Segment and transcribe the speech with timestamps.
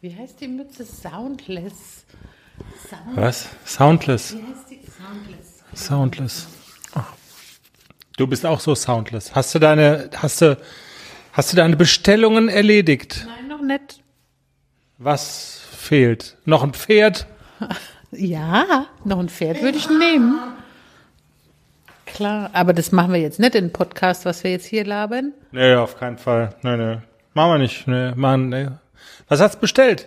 [0.00, 0.84] Wie heißt die Mütze?
[0.84, 2.04] Soundless.
[2.88, 3.48] Sound Was?
[3.66, 4.34] Soundless.
[4.34, 4.80] Wie heißt die?
[4.90, 5.64] Soundless.
[5.74, 6.46] Soundless.
[6.94, 7.12] Ach.
[8.16, 9.34] Du bist auch so soundless.
[9.34, 10.56] Hast du deine, hast du,
[11.32, 13.26] hast du deine Bestellungen erledigt?
[13.26, 14.00] Nein, noch nicht.
[14.98, 16.36] Was fehlt?
[16.44, 17.26] Noch ein Pferd?
[18.10, 20.38] Ja, noch ein Pferd würde ich nehmen.
[22.06, 25.34] Klar, aber das machen wir jetzt nicht in Podcast, was wir jetzt hier labern.
[25.52, 26.54] Nee, auf keinen Fall.
[26.62, 26.96] Nee, nee.
[27.34, 27.86] Machen wir nicht.
[27.86, 28.68] Nee, machen, nee.
[29.28, 30.06] Was hast du bestellt?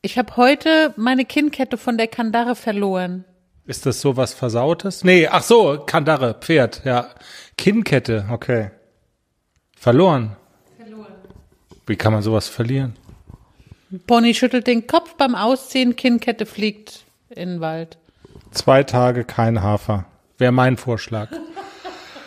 [0.00, 3.24] Ich habe heute meine Kinnkette von der Kandare verloren.
[3.66, 5.04] Ist das so was Versautes?
[5.04, 7.10] Nee, ach so, Kandare, Pferd, ja.
[7.56, 8.70] Kinnkette, okay.
[9.76, 10.36] Verloren.
[10.78, 11.12] Verloren.
[11.86, 12.96] Wie kann man sowas verlieren?
[14.06, 17.98] Pony schüttelt den Kopf beim Ausziehen, Kinnkette fliegt in den Wald.
[18.52, 20.06] Zwei Tage kein Hafer.
[20.38, 21.28] Wäre mein Vorschlag.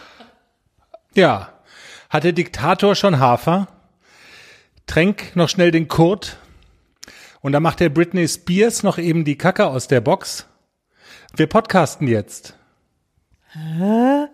[1.15, 1.49] ja.
[2.09, 3.67] Hat der Diktator schon Hafer?
[4.91, 6.37] Tränk noch schnell den Kurt.
[7.39, 10.47] Und dann macht der Britney Spears noch eben die Kacke aus der Box.
[11.33, 12.57] Wir podcasten jetzt.
[13.53, 14.25] Hä?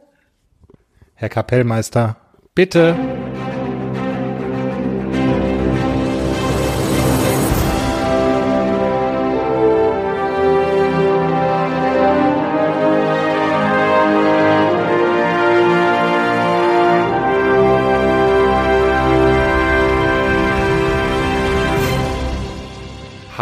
[1.13, 2.15] Herr Kapellmeister,
[2.55, 2.95] bitte.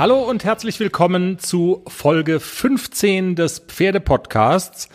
[0.06, 4.88] Hallo und herzlich willkommen zu Folge 15 des Pferdepodcasts.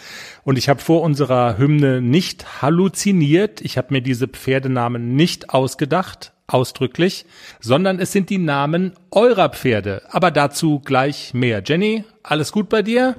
[0.45, 3.61] Und ich habe vor unserer Hymne nicht halluziniert.
[3.61, 7.27] Ich habe mir diese Pferdenamen nicht ausgedacht, ausdrücklich,
[7.59, 10.03] sondern es sind die Namen eurer Pferde.
[10.11, 11.61] Aber dazu gleich mehr.
[11.67, 13.17] Jenny, alles gut bei dir?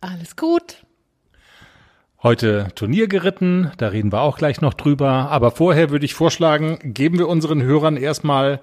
[0.00, 0.78] Alles gut.
[2.20, 5.08] Heute Turnier geritten, da reden wir auch gleich noch drüber.
[5.30, 8.60] Aber vorher würde ich vorschlagen, geben wir unseren Hörern erstmal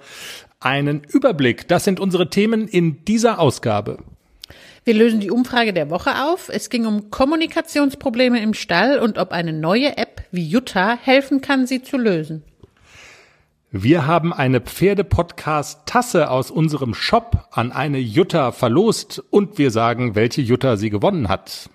[0.59, 1.67] einen Überblick.
[1.67, 3.99] Das sind unsere Themen in dieser Ausgabe.
[4.83, 6.49] Wir lösen die Umfrage der Woche auf.
[6.49, 11.67] Es ging um Kommunikationsprobleme im Stall und ob eine neue App wie Jutta helfen kann,
[11.67, 12.44] sie zu lösen.
[13.72, 20.41] Wir haben eine Pferde-Podcast-Tasse aus unserem Shop an eine Jutta verlost und wir sagen, welche
[20.41, 21.69] Jutta sie gewonnen hat.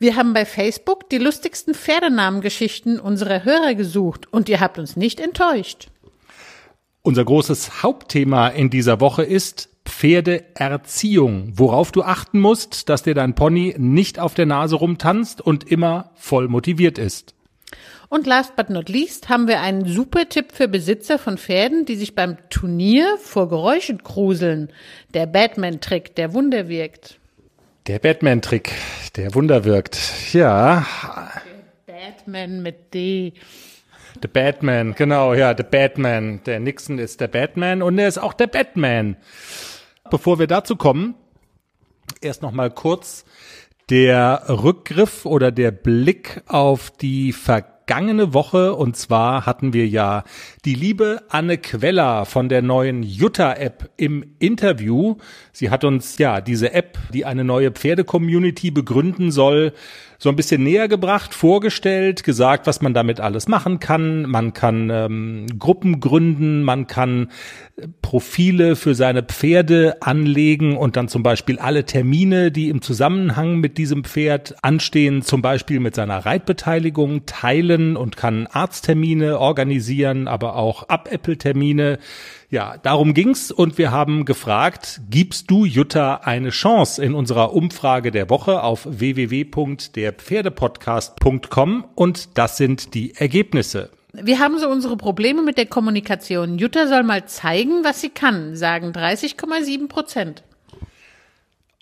[0.00, 5.20] Wir haben bei Facebook die lustigsten Pferdenamengeschichten unserer Hörer gesucht und ihr habt uns nicht
[5.20, 5.89] enttäuscht.
[7.02, 13.34] Unser großes Hauptthema in dieser Woche ist Pferdeerziehung, worauf du achten musst, dass dir dein
[13.34, 17.34] Pony nicht auf der Nase rumtanzt und immer voll motiviert ist.
[18.10, 21.96] Und last but not least haben wir einen super Tipp für Besitzer von Pferden, die
[21.96, 24.68] sich beim Turnier vor Geräuschen gruseln.
[25.14, 27.18] Der Batman-Trick, der Wunder wirkt.
[27.86, 28.72] Der Batman-Trick,
[29.16, 29.98] der Wunder wirkt.
[30.34, 30.86] Ja.
[31.88, 33.32] Der Batman mit D.
[34.22, 36.40] The Batman, genau, ja, The Batman.
[36.44, 39.16] Der Nixon ist der Batman und er ist auch der Batman.
[40.10, 41.14] Bevor wir dazu kommen,
[42.20, 43.24] erst noch mal kurz
[43.90, 48.74] der Rückgriff oder der Blick auf die vergangene Woche.
[48.74, 50.22] Und zwar hatten wir ja
[50.64, 55.16] die liebe Anne Queller von der neuen Jutta-App im Interview.
[55.52, 59.72] Sie hat uns ja diese App, die eine neue Pferde-Community begründen soll,
[60.22, 64.24] so ein bisschen näher gebracht, vorgestellt, gesagt, was man damit alles machen kann.
[64.24, 67.30] Man kann ähm, Gruppen gründen, man kann
[67.76, 73.60] äh, Profile für seine Pferde anlegen und dann zum Beispiel alle Termine, die im Zusammenhang
[73.60, 80.56] mit diesem Pferd anstehen, zum Beispiel mit seiner Reitbeteiligung teilen und kann Arzttermine organisieren, aber
[80.56, 81.98] auch Abäppeltermine
[82.50, 88.10] ja, darum ging's und wir haben gefragt, gibst du Jutta eine Chance in unserer Umfrage
[88.10, 93.90] der Woche auf www.derpferdepodcast.com und das sind die Ergebnisse.
[94.12, 96.58] Wir haben so unsere Probleme mit der Kommunikation.
[96.58, 100.42] Jutta soll mal zeigen, was sie kann, sagen 30,7 Prozent.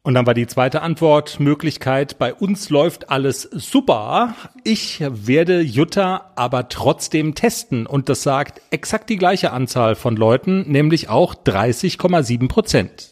[0.09, 4.35] Und dann war die zweite Antwortmöglichkeit, bei uns läuft alles super.
[4.65, 7.85] Ich werde Jutta aber trotzdem testen.
[7.85, 13.11] Und das sagt exakt die gleiche Anzahl von Leuten, nämlich auch 30,7 Prozent.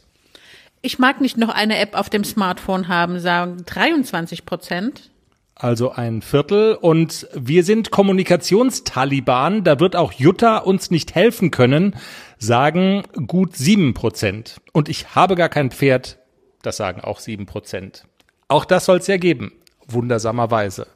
[0.80, 5.10] Ich mag nicht noch eine App auf dem Smartphone haben, sagen 23 Prozent.
[5.54, 6.76] Also ein Viertel.
[6.76, 9.64] Und wir sind Kommunikationstaliban.
[9.64, 11.94] Da wird auch Jutta uns nicht helfen können,
[12.38, 14.62] sagen gut sieben Prozent.
[14.72, 16.20] Und ich habe gar kein Pferd
[16.66, 18.04] das sagen auch sieben Prozent.
[18.48, 19.52] Auch das soll es ja geben.
[19.88, 20.88] Wundersamerweise.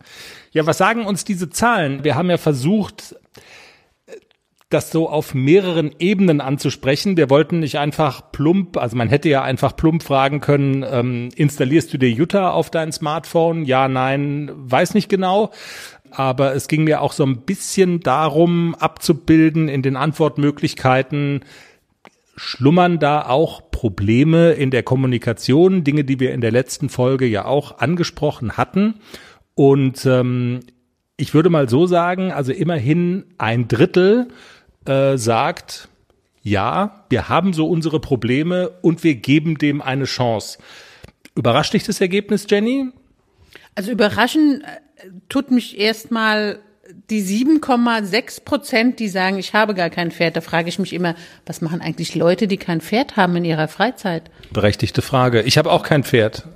[0.53, 2.03] Ja, was sagen uns diese Zahlen?
[2.03, 3.15] Wir haben ja versucht,
[4.71, 7.17] das so auf mehreren Ebenen anzusprechen.
[7.17, 11.93] Wir wollten nicht einfach plump, also man hätte ja einfach plump fragen können, ähm, installierst
[11.93, 13.65] du dir Jutta auf dein Smartphone?
[13.65, 15.51] Ja, nein, weiß nicht genau.
[16.13, 21.45] Aber es ging mir auch so ein bisschen darum, abzubilden in den Antwortmöglichkeiten,
[22.37, 27.45] schlummern da auch Probleme in der Kommunikation, Dinge, die wir in der letzten Folge ja
[27.45, 28.95] auch angesprochen hatten.
[29.55, 30.61] Und ähm,
[31.17, 34.29] ich würde mal so sagen, also immerhin ein Drittel
[34.87, 35.89] äh, sagt,
[36.43, 40.59] ja, wir haben so unsere Probleme und wir geben dem eine Chance.
[41.37, 42.91] Überrascht dich das Ergebnis, Jenny?
[43.75, 46.61] Also überraschen äh, tut mich erstmal
[47.11, 50.37] die 7,6 Prozent, die sagen, ich habe gar kein Pferd.
[50.37, 51.15] Da frage ich mich immer,
[51.47, 54.31] was machen eigentlich Leute, die kein Pferd haben in ihrer Freizeit?
[54.53, 55.43] Berechtigte Frage.
[55.43, 56.47] Ich habe auch kein Pferd.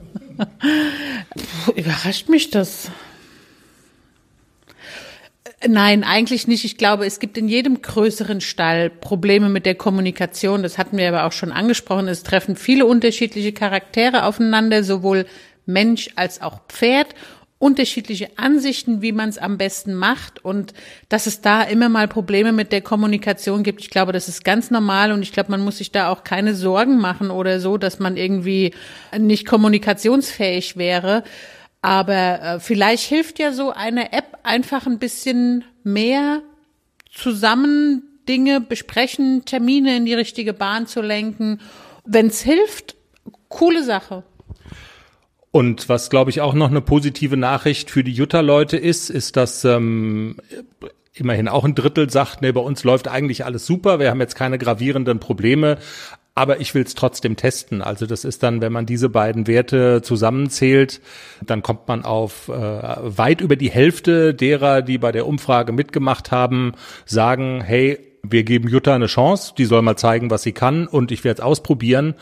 [1.75, 2.90] Überrascht mich das?
[5.66, 6.64] Nein, eigentlich nicht.
[6.64, 10.62] Ich glaube, es gibt in jedem größeren Stall Probleme mit der Kommunikation.
[10.62, 12.08] Das hatten wir aber auch schon angesprochen.
[12.08, 15.26] Es treffen viele unterschiedliche Charaktere aufeinander, sowohl
[15.64, 17.14] Mensch als auch Pferd
[17.58, 20.74] unterschiedliche Ansichten, wie man es am besten macht und
[21.08, 23.80] dass es da immer mal Probleme mit der Kommunikation gibt.
[23.80, 26.54] Ich glaube, das ist ganz normal und ich glaube, man muss sich da auch keine
[26.54, 28.74] Sorgen machen oder so, dass man irgendwie
[29.16, 31.22] nicht kommunikationsfähig wäre.
[31.80, 36.42] Aber äh, vielleicht hilft ja so eine App einfach ein bisschen mehr
[37.12, 41.60] zusammen Dinge besprechen, Termine in die richtige Bahn zu lenken.
[42.04, 42.96] Wenn es hilft,
[43.48, 44.24] coole Sache.
[45.54, 49.64] Und was, glaube ich, auch noch eine positive Nachricht für die Jutta-Leute ist, ist, dass
[49.64, 50.38] ähm,
[51.12, 54.34] immerhin auch ein Drittel sagt, nee, bei uns läuft eigentlich alles super, wir haben jetzt
[54.34, 55.78] keine gravierenden Probleme,
[56.34, 57.82] aber ich will es trotzdem testen.
[57.82, 61.00] Also das ist dann, wenn man diese beiden Werte zusammenzählt,
[61.46, 66.32] dann kommt man auf äh, weit über die Hälfte derer, die bei der Umfrage mitgemacht
[66.32, 66.72] haben,
[67.06, 71.12] sagen, hey, wir geben Jutta eine Chance, die soll mal zeigen, was sie kann und
[71.12, 72.14] ich werde es ausprobieren.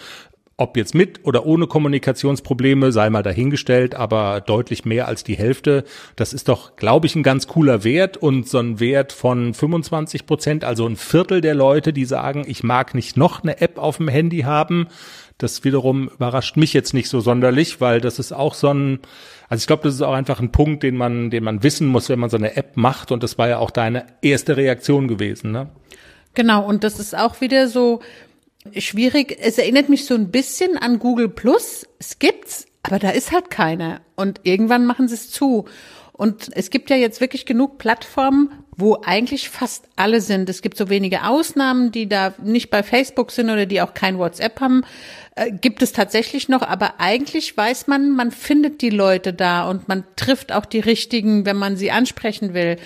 [0.58, 5.84] Ob jetzt mit oder ohne Kommunikationsprobleme, sei mal dahingestellt, aber deutlich mehr als die Hälfte.
[6.14, 10.26] Das ist doch, glaube ich, ein ganz cooler Wert und so ein Wert von 25
[10.26, 13.96] Prozent, also ein Viertel der Leute, die sagen, ich mag nicht noch eine App auf
[13.96, 14.88] dem Handy haben.
[15.38, 19.00] Das wiederum überrascht mich jetzt nicht so sonderlich, weil das ist auch so ein,
[19.48, 22.08] also ich glaube, das ist auch einfach ein Punkt, den man, den man wissen muss,
[22.08, 23.10] wenn man so eine App macht.
[23.10, 25.70] Und das war ja auch deine erste Reaktion gewesen, ne?
[26.34, 26.64] Genau.
[26.64, 28.00] Und das ist auch wieder so,
[28.76, 29.38] schwierig.
[29.40, 31.86] Es erinnert mich so ein bisschen an Google Plus.
[31.98, 34.00] Es gibt's, aber da ist halt keiner.
[34.16, 35.66] Und irgendwann machen sie es zu.
[36.12, 40.48] Und es gibt ja jetzt wirklich genug Plattformen, wo eigentlich fast alle sind.
[40.48, 44.18] Es gibt so wenige Ausnahmen, die da nicht bei Facebook sind oder die auch kein
[44.18, 44.82] WhatsApp haben.
[45.34, 49.88] Äh, gibt es tatsächlich noch, aber eigentlich weiß man, man findet die Leute da und
[49.88, 52.76] man trifft auch die richtigen, wenn man sie ansprechen will.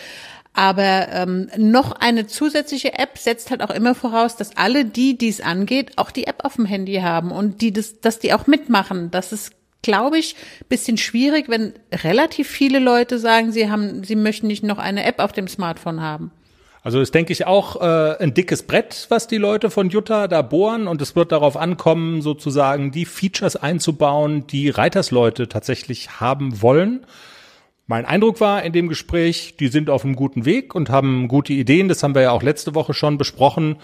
[0.59, 5.29] Aber ähm, noch eine zusätzliche App setzt halt auch immer voraus, dass alle die, die
[5.29, 8.47] es angeht, auch die App auf dem Handy haben und die das, dass die auch
[8.47, 9.11] mitmachen.
[9.11, 10.35] Das ist, glaube ich,
[10.71, 15.19] bisschen schwierig, wenn relativ viele Leute sagen, sie haben, sie möchten nicht noch eine App
[15.19, 16.31] auf dem Smartphone haben.
[16.83, 20.41] Also ist, denke ich, auch äh, ein dickes Brett, was die Leute von Jutta da
[20.41, 20.89] bohren.
[20.89, 27.05] Und es wird darauf ankommen, sozusagen die Features einzubauen, die Reitersleute tatsächlich haben wollen.
[27.89, 31.53] Mein Eindruck war in dem Gespräch, die sind auf einem guten Weg und haben gute
[31.53, 31.89] Ideen.
[31.89, 33.77] Das haben wir ja auch letzte Woche schon besprochen.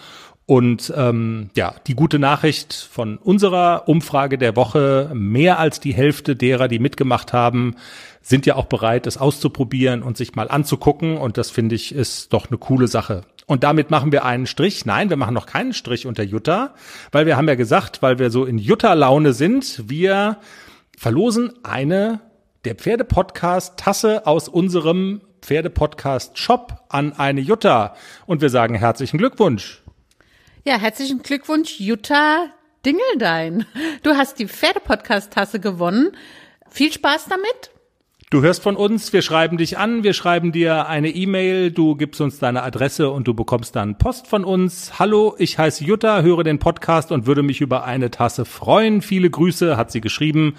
[0.45, 6.35] Und ähm, ja, die gute Nachricht von unserer Umfrage der Woche, mehr als die Hälfte
[6.35, 7.75] derer, die mitgemacht haben,
[8.21, 11.17] sind ja auch bereit, es auszuprobieren und sich mal anzugucken.
[11.17, 13.21] Und das finde ich ist doch eine coole Sache.
[13.45, 14.85] Und damit machen wir einen Strich.
[14.85, 16.73] Nein, wir machen noch keinen Strich unter Jutta,
[17.13, 20.37] weil wir haben ja gesagt, weil wir so in Jutta-Laune sind, wir
[20.97, 22.19] verlosen eine
[22.65, 27.95] der Pferdepodcast Tasse aus unserem Pferdepodcast Shop an eine Jutta.
[28.25, 29.81] Und wir sagen herzlichen Glückwunsch.
[30.63, 32.47] Ja, herzlichen Glückwunsch, Jutta
[32.85, 33.65] Dingeldein.
[34.03, 36.11] Du hast die Pferdepodcast Tasse gewonnen.
[36.69, 37.71] Viel Spaß damit.
[38.29, 42.19] Du hörst von uns, wir schreiben dich an, wir schreiben dir eine E-Mail, du gibst
[42.19, 44.97] uns deine Adresse und du bekommst dann Post von uns.
[44.97, 49.03] Hallo, ich heiße Jutta, höre den Podcast und würde mich über eine Tasse freuen.
[49.03, 50.55] Viele Grüße, hat sie geschrieben.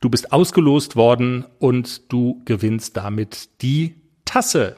[0.00, 4.76] Du bist ausgelost worden und du gewinnst damit die Tasse.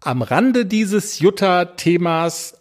[0.00, 2.58] Am Rande dieses Jutta-Themas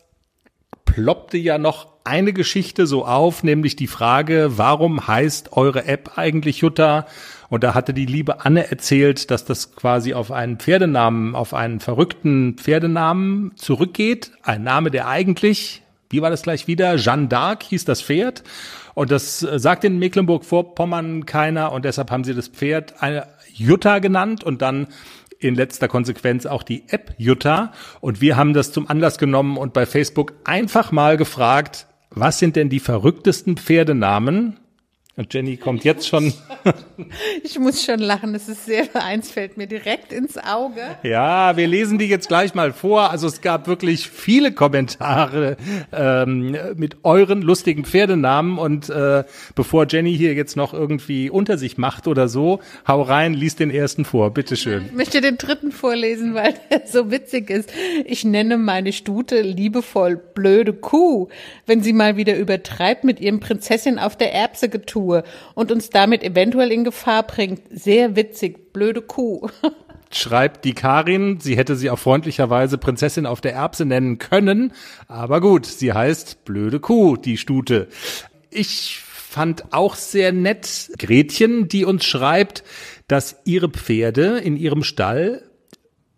[0.86, 6.60] ploppte ja noch eine Geschichte so auf, nämlich die Frage, warum heißt eure App eigentlich
[6.60, 7.08] Jutta?
[7.50, 11.80] Und da hatte die liebe Anne erzählt, dass das quasi auf einen Pferdenamen, auf einen
[11.80, 14.32] verrückten Pferdenamen zurückgeht.
[14.44, 15.82] Ein Name, der eigentlich,
[16.12, 16.98] wie war das gleich wieder?
[16.98, 18.44] Jeanne d'Arc hieß das Pferd.
[18.96, 24.00] Und das äh, sagt in Mecklenburg-Vorpommern keiner und deshalb haben sie das Pferd eine Jutta
[24.00, 24.88] genannt und dann
[25.38, 27.74] in letzter Konsequenz auch die App Jutta.
[28.02, 32.56] Und wir haben das zum Anlass genommen und bei Facebook einfach mal gefragt, was sind
[32.56, 34.58] denn die verrücktesten Pferdenamen
[35.18, 36.34] Und Jenny kommt jetzt schon.
[37.44, 38.36] ich muss schon lachen.
[38.36, 40.82] Es ist sehr, eins fällt mir direkt ins Auge.
[41.04, 43.12] Ja, wir lesen die jetzt gleich mal vor.
[43.12, 45.56] Also es gab wirklich viele Kommentare
[45.94, 48.58] ähm, mit euren lustigen Pferdenamen.
[48.58, 49.24] Und äh,
[49.56, 53.72] bevor Jenny hier jetzt noch irgendwie unter sich macht oder so, hau rein, lies den
[53.72, 54.32] ersten vor.
[54.32, 54.88] Bitteschön.
[54.88, 57.72] Ich möchte den dritten vorlesen, weil der so witzig ist.
[58.04, 61.30] Ich nenne meine Stute liebevoll blöde Kuh,
[61.66, 65.90] wenn sie mal wieder übertreibt mit ihrem Prinzessin auf der Erbse getun tue und uns
[65.90, 67.62] damit eventuell in Gefahr bringt.
[67.70, 69.50] Sehr witzig, blöde Kuh.
[70.12, 74.72] Schreibt die Karin, sie hätte sie auch freundlicherweise Prinzessin auf der Erbse nennen können,
[75.08, 77.90] aber gut, sie heißt blöde Kuh, die Stute.
[78.50, 82.64] Ich fand auch sehr nett Gretchen, die uns schreibt,
[83.08, 85.44] dass ihre Pferde in ihrem Stall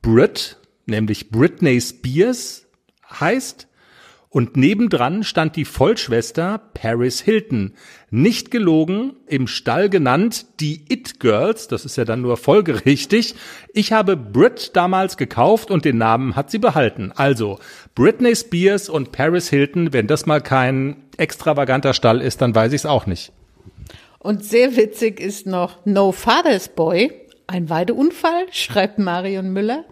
[0.01, 2.67] Brit, nämlich Britney Spears
[3.09, 3.66] heißt
[4.37, 7.73] und nebendran stand die Vollschwester Paris Hilton.
[8.11, 13.33] Nicht gelogen, im Stall genannt die It Girls, das ist ja dann nur folgerichtig.
[13.73, 17.11] Ich habe Brit damals gekauft und den Namen hat sie behalten.
[17.15, 17.57] Also
[17.95, 22.81] Britney Spears und Paris Hilton, wenn das mal kein extravaganter Stall ist, dann weiß ich
[22.81, 23.31] es auch nicht.
[24.19, 27.11] Und sehr witzig ist noch No Father's Boy,
[27.47, 29.83] ein Weideunfall, schreibt Marion Müller.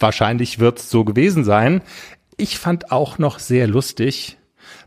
[0.00, 1.82] Wahrscheinlich wird's so gewesen sein.
[2.40, 4.38] Ich fand auch noch sehr lustig,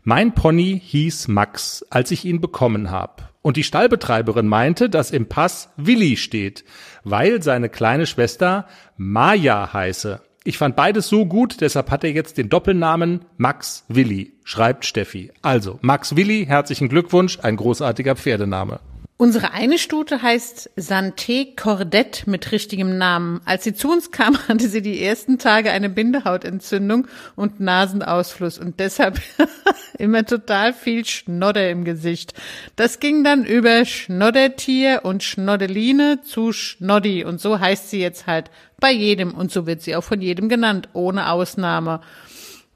[0.04, 3.24] mein Pony hieß Max, als ich ihn bekommen habe.
[3.42, 6.64] Und die Stallbetreiberin meinte, dass im Pass Willi steht,
[7.04, 8.66] weil seine kleine Schwester
[8.96, 10.22] Maja heiße.
[10.44, 15.30] Ich fand beides so gut, deshalb hat er jetzt den Doppelnamen Max Willi, schreibt Steffi.
[15.42, 18.80] Also, Max Willi, herzlichen Glückwunsch, ein großartiger Pferdename.
[19.22, 23.40] Unsere eine Stute heißt Santé Cordette mit richtigem Namen.
[23.44, 28.80] Als sie zu uns kam, hatte sie die ersten Tage eine Bindehautentzündung und Nasenausfluss und
[28.80, 29.20] deshalb
[29.98, 32.34] immer total viel Schnodder im Gesicht.
[32.74, 38.50] Das ging dann über Schnoddertier und Schnoddeline zu Schnoddi und so heißt sie jetzt halt
[38.80, 42.00] bei jedem und so wird sie auch von jedem genannt, ohne Ausnahme.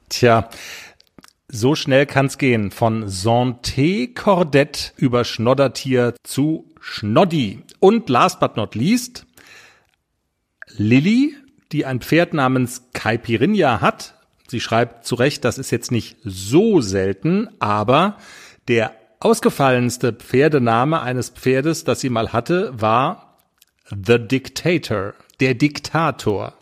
[0.07, 0.49] Tja,
[1.49, 2.71] so schnell kann's gehen.
[2.71, 7.63] Von Santé Cordette über Schnoddertier zu Schnoddi.
[7.79, 9.25] Und last but not least,
[10.77, 11.35] Lilly,
[11.71, 14.15] die ein Pferd namens Caipirinha hat.
[14.47, 18.17] Sie schreibt zu Recht, das ist jetzt nicht so selten, aber
[18.67, 23.39] der ausgefallenste Pferdename eines Pferdes, das sie mal hatte, war
[23.89, 26.56] The Dictator, der Diktator.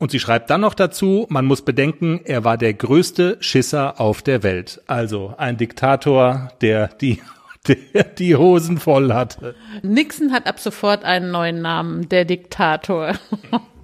[0.00, 4.22] Und sie schreibt dann noch dazu, man muss bedenken, er war der größte Schisser auf
[4.22, 4.80] der Welt.
[4.86, 7.20] Also ein Diktator, der die
[7.68, 9.54] der die Hosen voll hatte.
[9.82, 13.12] Nixon hat ab sofort einen neuen Namen, der Diktator.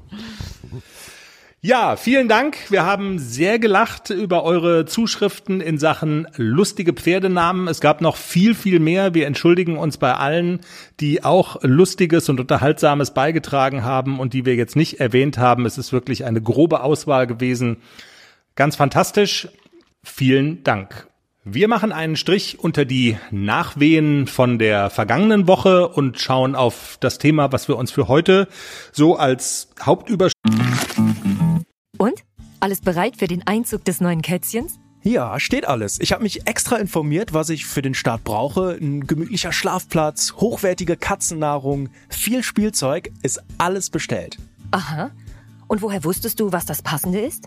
[1.67, 2.71] Ja, vielen Dank.
[2.71, 7.67] Wir haben sehr gelacht über eure Zuschriften in Sachen lustige Pferdenamen.
[7.67, 9.15] Es gab noch viel, viel mehr.
[9.15, 10.61] Wir entschuldigen uns bei allen,
[11.01, 15.67] die auch lustiges und unterhaltsames beigetragen haben und die wir jetzt nicht erwähnt haben.
[15.67, 17.79] Es ist wirklich eine grobe Auswahl gewesen.
[18.55, 19.49] Ganz fantastisch.
[20.05, 21.09] Vielen Dank.
[21.43, 27.19] Wir machen einen Strich unter die Nachwehen von der vergangenen Woche und schauen auf das
[27.19, 28.47] Thema, was wir uns für heute
[28.93, 30.36] so als Hauptüberschrift?
[32.67, 34.81] Alles bereit für den Einzug des neuen Kätzchens?
[35.05, 36.01] Ja, steht alles.
[36.01, 38.77] Ich habe mich extra informiert, was ich für den Start brauche.
[38.81, 44.39] Ein gemütlicher Schlafplatz, hochwertige Katzennahrung, viel Spielzeug, ist alles bestellt.
[44.73, 45.13] Aha.
[45.69, 47.47] Und woher wusstest du, was das Passende ist?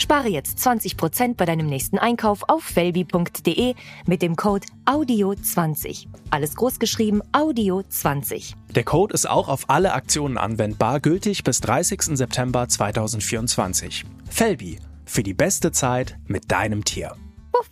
[0.00, 3.74] Spare jetzt 20% bei deinem nächsten Einkauf auf felbi.de
[4.06, 6.06] mit dem Code AUDIO20.
[6.30, 8.54] Alles großgeschrieben AUDIO20.
[8.74, 12.16] Der Code ist auch auf alle Aktionen anwendbar, gültig bis 30.
[12.16, 14.04] September 2024.
[14.30, 17.16] Felbi, für die beste Zeit mit deinem Tier.
[17.52, 17.70] Puff.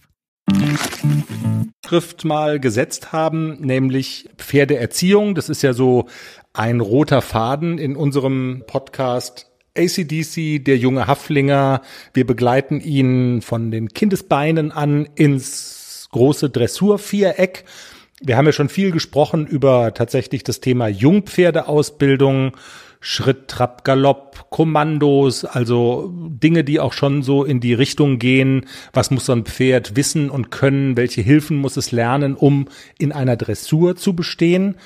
[1.87, 5.37] Schrift mal gesetzt haben, nämlich Pferdeerziehung.
[5.37, 6.06] Das ist ja so
[6.52, 11.83] ein roter Faden in unserem Podcast ACDC, der junge Haflinger.
[12.14, 17.64] Wir begleiten ihn von den Kindesbeinen an ins große Dressurviereck.
[18.21, 22.52] Wir haben ja schon viel gesprochen über tatsächlich das Thema Jungpferdeausbildung,
[23.00, 29.11] Schritt, Trab, Galopp, Kommandos, also Dinge, die auch schon so in die Richtung gehen, was
[29.11, 32.68] muss so ein Pferd wissen und können, welche Hilfen muss es lernen, um
[32.99, 34.76] in einer Dressur zu bestehen.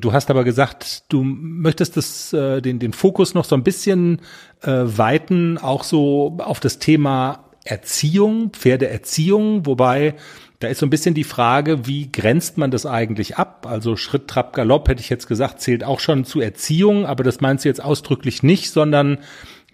[0.00, 4.20] Du hast aber gesagt, du möchtest das, äh, den, den Fokus noch so ein bisschen
[4.62, 10.14] äh, weiten, auch so auf das Thema Erziehung, Pferdeerziehung, wobei
[10.60, 13.66] da ist so ein bisschen die Frage, wie grenzt man das eigentlich ab?
[13.68, 17.40] Also Schritt, Trab, Galopp, hätte ich jetzt gesagt, zählt auch schon zu Erziehung, aber das
[17.40, 19.18] meinst du jetzt ausdrücklich nicht, sondern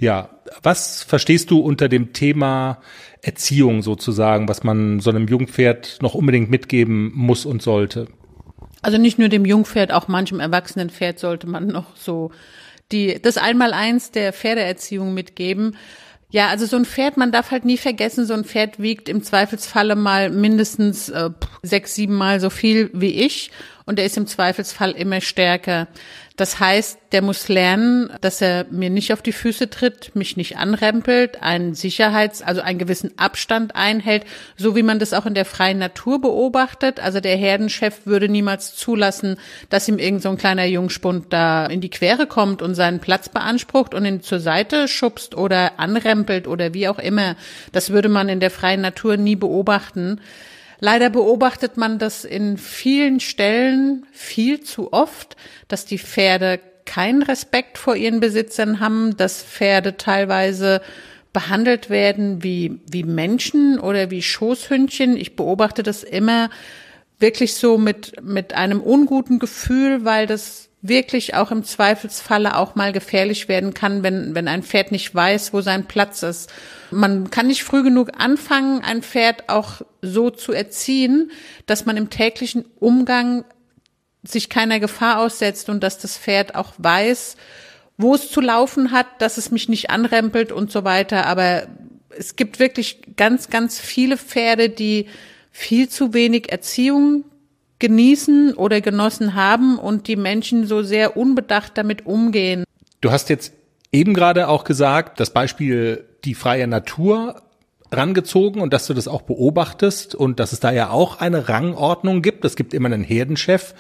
[0.00, 0.30] ja,
[0.62, 2.78] was verstehst du unter dem Thema
[3.23, 8.06] Erziehung sozusagen, was man so einem Jungpferd noch unbedingt mitgeben muss und sollte?
[8.83, 12.30] Also nicht nur dem Jungpferd, auch manchem erwachsenen Pferd sollte man noch so
[12.92, 15.76] die, das Einmaleins der Pferdeerziehung mitgeben.
[16.30, 19.23] Ja, also so ein Pferd, man darf halt nie vergessen, so ein Pferd wiegt im
[19.23, 21.30] Zweifelsfalle mal mindestens äh,
[21.62, 23.50] sechs, sieben Mal so viel wie ich
[23.85, 25.87] und er ist im Zweifelsfall immer stärker.
[26.37, 30.59] Das heißt, der muss lernen, dass er mir nicht auf die Füße tritt, mich nicht
[30.59, 34.25] anrempelt, einen Sicherheits-, also einen gewissen Abstand einhält,
[34.55, 37.00] so wie man das auch in der freien Natur beobachtet.
[37.00, 39.38] Also der Herdenchef würde niemals zulassen,
[39.71, 43.31] dass ihm irgend so ein kleiner Jungspund da in die Quere kommt und seinen Platz
[43.31, 47.37] beansprucht und ihn zur Seite schubst oder anrempelt oder wie auch immer.
[47.73, 50.21] Das würde man in der freien Natur nie beobachten.
[50.78, 55.37] Leider beobachtet man das in vielen Stellen viel zu oft,
[55.68, 60.80] dass die Pferde keinen Respekt vor ihren Besitzern haben, dass Pferde teilweise
[61.33, 65.16] behandelt werden wie, wie Menschen oder wie Schoßhündchen.
[65.16, 66.49] Ich beobachte das immer
[67.18, 72.93] wirklich so mit, mit einem unguten Gefühl, weil das wirklich auch im Zweifelsfalle auch mal
[72.93, 76.52] gefährlich werden kann, wenn, wenn ein Pferd nicht weiß, wo sein Platz ist.
[76.90, 81.31] Man kann nicht früh genug anfangen, ein Pferd auch so zu erziehen,
[81.66, 83.45] dass man im täglichen Umgang
[84.23, 87.37] sich keiner Gefahr aussetzt und dass das Pferd auch weiß,
[87.97, 91.26] wo es zu laufen hat, dass es mich nicht anrempelt und so weiter.
[91.26, 91.66] Aber
[92.11, 95.07] es gibt wirklich ganz, ganz viele Pferde, die
[95.50, 97.25] viel zu wenig Erziehung
[97.78, 102.64] genießen oder genossen haben und die Menschen so sehr unbedacht damit umgehen.
[103.00, 103.52] Du hast jetzt
[103.93, 107.43] eben gerade auch gesagt, das Beispiel die freie Natur
[107.93, 112.23] rangezogen und dass du das auch beobachtest und dass es da ja auch eine Rangordnung
[112.23, 112.45] gibt.
[112.45, 113.75] Es gibt immer einen Herdenchef.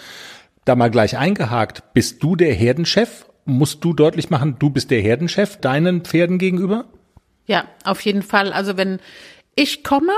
[0.64, 1.94] Da mal gleich eingehakt.
[1.94, 3.26] Bist du der Herdenchef?
[3.44, 6.86] Musst du deutlich machen, du bist der Herdenchef deinen Pferden gegenüber?
[7.46, 8.52] Ja, auf jeden Fall.
[8.52, 8.98] Also wenn
[9.54, 10.12] ich komme,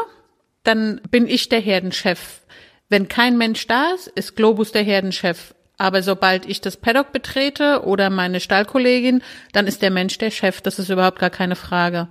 [0.63, 2.41] dann bin ich der Herdenchef.
[2.89, 5.55] Wenn kein Mensch da ist, ist Globus der Herdenchef.
[5.77, 9.23] Aber sobald ich das Paddock betrete oder meine Stallkollegin,
[9.53, 10.61] dann ist der Mensch der Chef.
[10.61, 12.09] Das ist überhaupt gar keine Frage.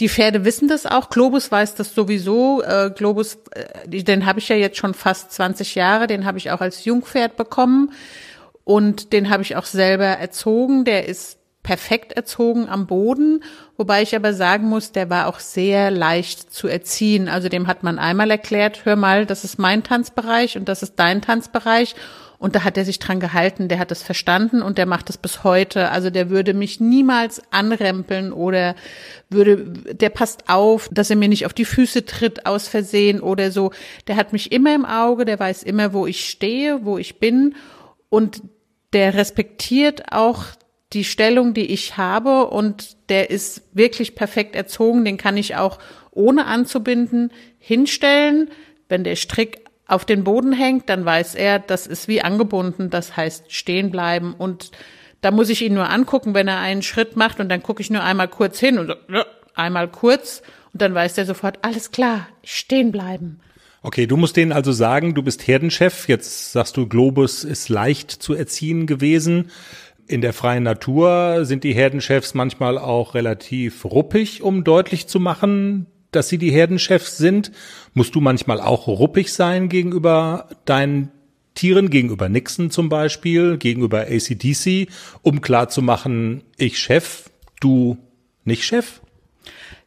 [0.00, 1.10] Die Pferde wissen das auch.
[1.10, 2.62] Globus weiß das sowieso.
[2.62, 6.06] Äh, Globus, äh, den habe ich ja jetzt schon fast 20 Jahre.
[6.06, 7.92] Den habe ich auch als Jungpferd bekommen
[8.64, 10.84] und den habe ich auch selber erzogen.
[10.84, 11.37] Der ist
[11.68, 13.44] perfekt erzogen am Boden,
[13.76, 17.28] wobei ich aber sagen muss, der war auch sehr leicht zu erziehen.
[17.28, 20.94] Also dem hat man einmal erklärt, hör mal, das ist mein Tanzbereich und das ist
[20.96, 21.94] dein Tanzbereich.
[22.38, 25.18] Und da hat er sich dran gehalten, der hat es verstanden und der macht es
[25.18, 25.90] bis heute.
[25.90, 28.74] Also der würde mich niemals anrempeln oder
[29.28, 33.50] würde, der passt auf, dass er mir nicht auf die Füße tritt aus Versehen oder
[33.50, 33.72] so.
[34.06, 37.56] Der hat mich immer im Auge, der weiß immer, wo ich stehe, wo ich bin
[38.08, 38.40] und
[38.94, 40.44] der respektiert auch
[40.92, 45.78] die Stellung, die ich habe und der ist wirklich perfekt erzogen, den kann ich auch
[46.10, 48.50] ohne anzubinden hinstellen.
[48.88, 53.16] Wenn der Strick auf den Boden hängt, dann weiß er, das ist wie angebunden, das
[53.16, 54.70] heißt stehen bleiben und
[55.20, 57.90] da muss ich ihn nur angucken, wenn er einen Schritt macht und dann gucke ich
[57.90, 58.94] nur einmal kurz hin und
[59.54, 63.40] einmal kurz und dann weiß er sofort, alles klar, stehen bleiben.
[63.82, 66.08] Okay, du musst denen also sagen, du bist Herdenchef.
[66.08, 69.50] Jetzt sagst du, Globus ist leicht zu erziehen gewesen
[70.08, 75.86] in der freien Natur sind die Herdenchefs manchmal auch relativ ruppig, um deutlich zu machen,
[76.10, 77.52] dass sie die Herdenchefs sind.
[77.92, 81.10] Musst du manchmal auch ruppig sein gegenüber deinen
[81.54, 84.88] Tieren, gegenüber Nixon zum Beispiel, gegenüber ACDC,
[85.22, 87.98] um klar zu machen, ich Chef, du
[88.44, 89.00] nicht Chef?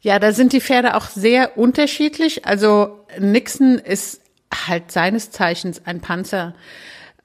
[0.02, 2.46] Ja, da sind die Pferde auch sehr unterschiedlich.
[2.46, 4.22] Also Nixon ist
[4.54, 6.54] halt seines Zeichens ein Panzer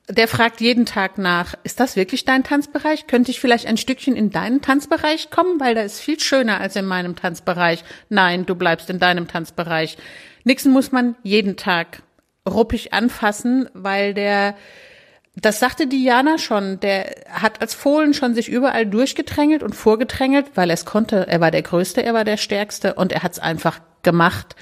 [0.08, 3.06] der fragt jeden Tag nach, ist das wirklich dein Tanzbereich?
[3.06, 5.58] Könnte ich vielleicht ein Stückchen in deinen Tanzbereich kommen?
[5.58, 7.82] Weil da ist viel schöner als in meinem Tanzbereich.
[8.08, 9.96] Nein, du bleibst in deinem Tanzbereich.
[10.44, 12.02] Nixon muss man jeden Tag
[12.48, 14.54] ruppig anfassen, weil der,
[15.34, 20.70] das sagte Diana schon, der hat als Fohlen schon sich überall durchgedrängelt und vorgedrängelt, weil
[20.70, 21.26] er es konnte.
[21.26, 24.54] Er war der Größte, er war der Stärkste und er hat es einfach gemacht.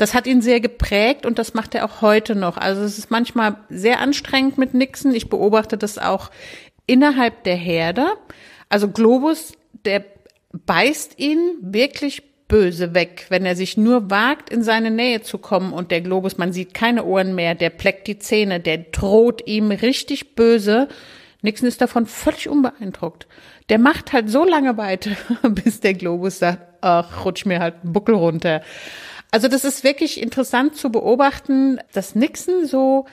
[0.00, 2.56] Das hat ihn sehr geprägt und das macht er auch heute noch.
[2.56, 5.14] Also es ist manchmal sehr anstrengend mit Nixon.
[5.14, 6.30] Ich beobachte das auch
[6.86, 8.06] innerhalb der Herde.
[8.70, 9.52] Also Globus,
[9.84, 10.02] der
[10.54, 15.74] beißt ihn wirklich böse weg, wenn er sich nur wagt, in seine Nähe zu kommen
[15.74, 19.70] und der Globus, man sieht keine Ohren mehr, der pleckt die Zähne, der droht ihm
[19.70, 20.88] richtig böse.
[21.42, 23.26] Nixon ist davon völlig unbeeindruckt.
[23.68, 25.10] Der macht halt so lange weiter,
[25.50, 28.62] bis der Globus sagt, ach, rutsch mir halt einen Buckel runter.
[29.30, 33.06] Also das ist wirklich interessant zu beobachten, dass Nixon so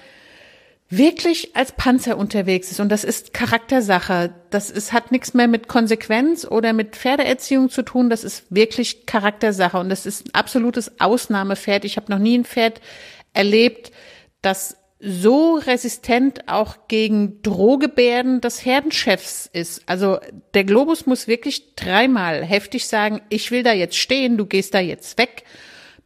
[0.89, 4.33] wirklich als Panzer unterwegs ist und das ist Charaktersache.
[4.49, 8.09] Das ist, hat nichts mehr mit Konsequenz oder mit Pferdeerziehung zu tun.
[8.09, 11.83] Das ist wirklich Charaktersache und das ist ein absolutes Ausnahmepferd.
[11.83, 12.79] Ich habe noch nie ein Pferd
[13.33, 13.91] erlebt,
[14.41, 19.83] das so resistent auch gegen Drohgebärden des Herdenchefs ist.
[19.85, 20.19] Also
[20.53, 24.79] der Globus muss wirklich dreimal heftig sagen, ich will da jetzt stehen, du gehst da
[24.79, 25.43] jetzt weg,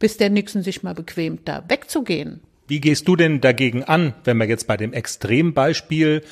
[0.02, 2.40] bis der Nixon sich mal bequemt, da wegzugehen.
[2.66, 6.22] Wie gehst du denn dagegen an, wenn wir jetzt bei dem Extrembeispiel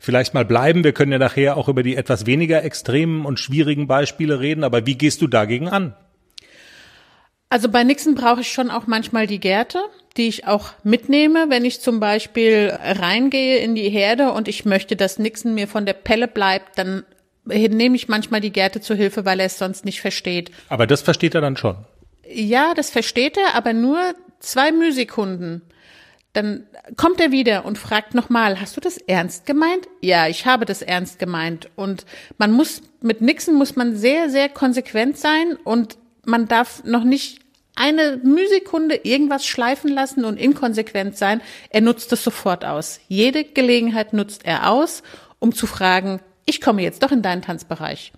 [0.00, 0.82] vielleicht mal bleiben?
[0.82, 4.86] Wir können ja nachher auch über die etwas weniger extremen und schwierigen Beispiele reden, aber
[4.86, 5.94] wie gehst du dagegen an?
[7.50, 9.80] Also bei Nixon brauche ich schon auch manchmal die Gärte,
[10.16, 14.96] die ich auch mitnehme, wenn ich zum Beispiel reingehe in die Herde und ich möchte,
[14.96, 17.04] dass Nixon mir von der Pelle bleibt, dann
[17.44, 20.50] nehme ich manchmal die Gärte zur Hilfe, weil er es sonst nicht versteht.
[20.70, 21.76] Aber das versteht er dann schon.
[22.30, 25.62] Ja, das versteht er, aber nur zwei Mühsekunden.
[26.34, 29.88] Dann kommt er wieder und fragt nochmal, hast du das ernst gemeint?
[30.02, 31.70] Ja, ich habe das ernst gemeint.
[31.74, 32.04] Und
[32.36, 37.40] man muss, mit Nixon muss man sehr, sehr konsequent sein und man darf noch nicht
[37.74, 41.40] eine Mühsekunde irgendwas schleifen lassen und inkonsequent sein.
[41.70, 43.00] Er nutzt es sofort aus.
[43.08, 45.02] Jede Gelegenheit nutzt er aus,
[45.38, 48.12] um zu fragen, ich komme jetzt doch in deinen Tanzbereich.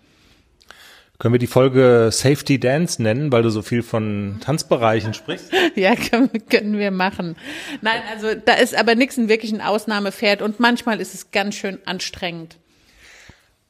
[1.20, 5.52] Können wir die Folge Safety Dance nennen, weil du so viel von Tanzbereichen sprichst?
[5.74, 7.36] ja, können, können wir machen.
[7.82, 11.78] Nein, also da ist aber Nixon wirklich ein Ausnahmepferd und manchmal ist es ganz schön
[11.84, 12.56] anstrengend.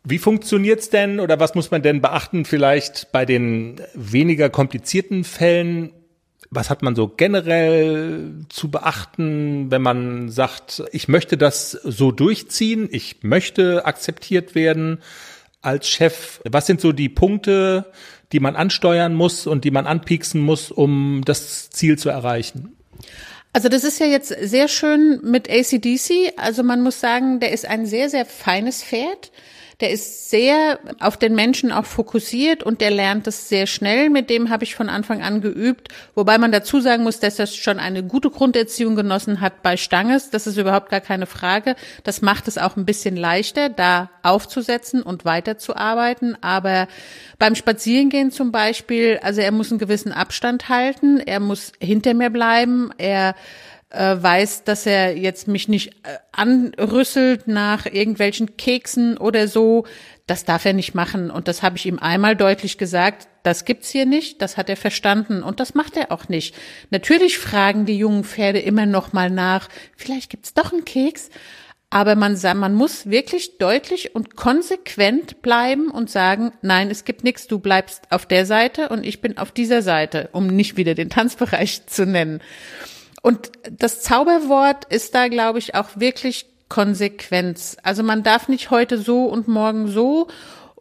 [0.05, 5.91] Wie funktioniert's denn oder was muss man denn beachten vielleicht bei den weniger komplizierten Fällen?
[6.51, 12.89] Was hat man so generell zu beachten, wenn man sagt, ich möchte das so durchziehen,
[12.93, 15.01] ich möchte akzeptiert werden?
[15.63, 16.41] Als Chef?
[16.49, 17.87] Was sind so die Punkte,
[18.33, 22.77] die man ansteuern muss und die man anpieksen muss, um das Ziel zu erreichen?
[23.53, 26.35] Also das ist ja jetzt sehr schön mit ACDC.
[26.37, 29.33] Also man muss sagen, der ist ein sehr, sehr feines Pferd.
[29.81, 34.11] Der ist sehr auf den Menschen auch fokussiert und der lernt es sehr schnell.
[34.11, 35.89] Mit dem habe ich von Anfang an geübt.
[36.15, 40.31] Wobei man dazu sagen muss, dass er schon eine gute Grunderziehung genossen hat bei Stanges.
[40.31, 41.77] Das ist überhaupt gar keine Frage.
[42.05, 46.37] Das macht es auch ein bisschen leichter, da aufzusetzen und weiterzuarbeiten.
[46.43, 46.87] Aber
[47.39, 51.21] beim Spazierengehen zum Beispiel, also er muss einen gewissen Abstand halten.
[51.21, 52.91] Er muss hinter mir bleiben.
[52.99, 53.35] Er
[53.91, 59.85] äh, weiß, dass er jetzt mich nicht äh, anrüsselt nach irgendwelchen Keksen oder so.
[60.27, 61.31] Das darf er nicht machen.
[61.31, 63.29] Und das habe ich ihm einmal deutlich gesagt.
[63.43, 64.41] Das gibt's hier nicht.
[64.41, 65.43] Das hat er verstanden.
[65.43, 66.55] Und das macht er auch nicht.
[66.91, 69.69] Natürlich fragen die jungen Pferde immer noch mal nach.
[69.97, 71.31] Vielleicht gibt's doch einen Keks.
[71.93, 77.49] Aber man, man muss wirklich deutlich und konsequent bleiben und sagen, nein, es gibt nichts,
[77.49, 81.11] du bleibst auf der Seite und ich bin auf dieser Seite, um nicht wieder den
[81.11, 82.41] Tanzbereich zu nennen.
[83.23, 87.77] Und das Zauberwort ist da, glaube ich, auch wirklich Konsequenz.
[87.83, 90.29] Also man darf nicht heute so und morgen so.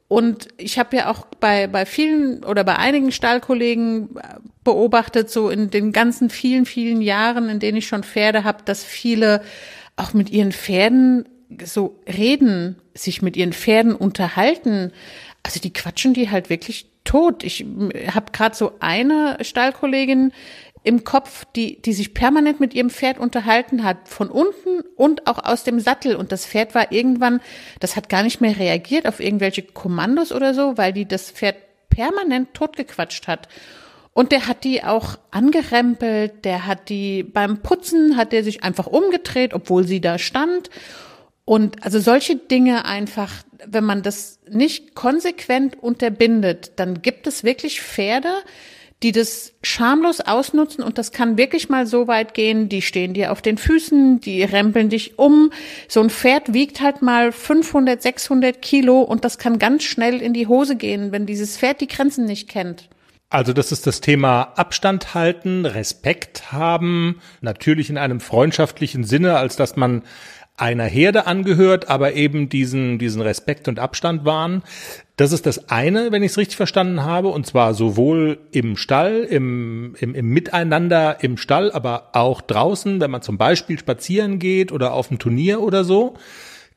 [0.07, 4.09] Und ich habe ja auch bei, bei vielen oder bei einigen Stallkollegen
[4.63, 8.83] beobachtet, so in den ganzen vielen, vielen Jahren, in denen ich schon Pferde habe, dass
[8.83, 9.43] viele
[9.97, 11.27] auch mit ihren Pferden
[11.63, 14.91] so reden, sich mit ihren Pferden unterhalten.
[15.43, 17.43] Also die quatschen die halt wirklich tot.
[17.43, 17.65] Ich
[18.13, 20.31] habe gerade so eine Stallkollegin,
[20.83, 25.43] im Kopf, die, die sich permanent mit ihrem Pferd unterhalten hat, von unten und auch
[25.43, 26.15] aus dem Sattel.
[26.15, 27.41] Und das Pferd war irgendwann,
[27.79, 31.57] das hat gar nicht mehr reagiert auf irgendwelche Kommandos oder so, weil die das Pferd
[31.89, 33.49] permanent totgequatscht hat.
[34.13, 38.87] Und der hat die auch angerempelt, der hat die beim Putzen, hat der sich einfach
[38.87, 40.69] umgedreht, obwohl sie da stand.
[41.45, 43.31] Und also solche Dinge einfach,
[43.65, 48.31] wenn man das nicht konsequent unterbindet, dann gibt es wirklich Pferde,
[49.01, 53.31] die das schamlos ausnutzen und das kann wirklich mal so weit gehen, die stehen dir
[53.31, 55.51] auf den Füßen, die rempeln dich um.
[55.87, 60.33] So ein Pferd wiegt halt mal 500, 600 Kilo und das kann ganz schnell in
[60.33, 62.89] die Hose gehen, wenn dieses Pferd die Grenzen nicht kennt.
[63.29, 69.55] Also das ist das Thema Abstand halten, Respekt haben, natürlich in einem freundschaftlichen Sinne, als
[69.55, 70.01] dass man
[70.57, 74.63] einer Herde angehört, aber eben diesen, diesen Respekt und Abstand wahren.
[75.19, 79.25] Das ist das eine, wenn ich es richtig verstanden habe, und zwar sowohl im Stall,
[79.29, 84.71] im, im, im Miteinander im Stall, aber auch draußen, wenn man zum Beispiel spazieren geht
[84.71, 86.13] oder auf ein Turnier oder so.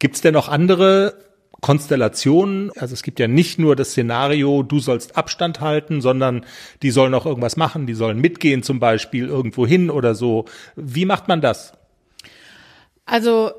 [0.00, 1.14] Gibt es denn noch andere
[1.60, 2.72] Konstellationen.
[2.76, 6.44] Also es gibt ja nicht nur das Szenario, du sollst Abstand halten, sondern
[6.82, 10.46] die sollen auch irgendwas machen, die sollen mitgehen zum Beispiel irgendwo hin oder so.
[10.74, 11.74] Wie macht man das?
[13.06, 13.52] Also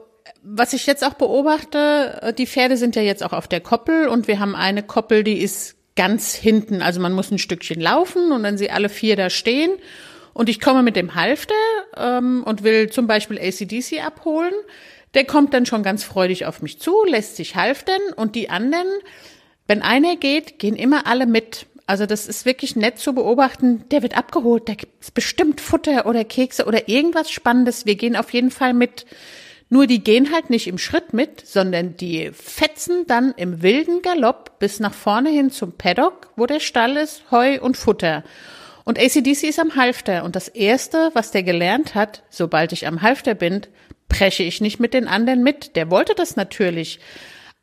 [0.43, 4.27] was ich jetzt auch beobachte, die Pferde sind ja jetzt auch auf der Koppel und
[4.27, 6.81] wir haben eine Koppel, die ist ganz hinten.
[6.81, 9.71] Also man muss ein Stückchen laufen und dann sie alle vier da stehen.
[10.33, 11.53] Und ich komme mit dem Halfter
[11.95, 14.53] ähm, und will zum Beispiel ACDC abholen.
[15.13, 18.87] Der kommt dann schon ganz freudig auf mich zu, lässt sich halftern und die anderen,
[19.67, 21.67] wenn einer geht, gehen immer alle mit.
[21.85, 23.85] Also das ist wirklich nett zu beobachten.
[23.91, 27.85] Der wird abgeholt, da gibt es bestimmt Futter oder Kekse oder irgendwas Spannendes.
[27.85, 29.05] Wir gehen auf jeden Fall mit.
[29.73, 34.59] Nur die gehen halt nicht im Schritt mit, sondern die fetzen dann im wilden Galopp
[34.59, 38.23] bis nach vorne hin zum Paddock, wo der Stall ist, Heu und Futter.
[38.83, 40.25] Und ACDC ist am Halfter.
[40.25, 43.61] Und das Erste, was der gelernt hat, sobald ich am Halfter bin,
[44.09, 45.75] breche ich nicht mit den anderen mit.
[45.75, 46.99] Der wollte das natürlich.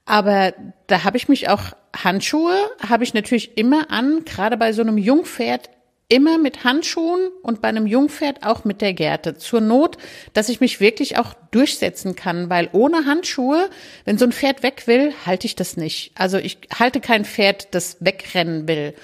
[0.05, 0.53] Aber
[0.89, 1.63] da habe ich mich auch
[1.97, 2.57] Handschuhe
[2.89, 5.71] habe ich natürlich immer an, gerade bei so einem Jungpferd
[6.11, 9.37] immer mit Handschuhen und bei einem Jungpferd auch mit der Gerte.
[9.37, 9.97] Zur Not,
[10.35, 13.71] dass ich mich wirklich auch durchsetzen kann, weil ohne Handschuhe,
[14.05, 16.13] wenn so ein Pferd weg will, halte ich das nicht.
[16.17, 18.95] Also ich halte kein Pferd, das wegrennen will.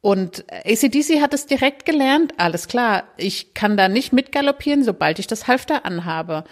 [0.00, 5.26] Und ACDC hat es direkt gelernt, alles klar, ich kann da nicht mitgaloppieren, sobald ich
[5.26, 6.44] das Halfter anhabe.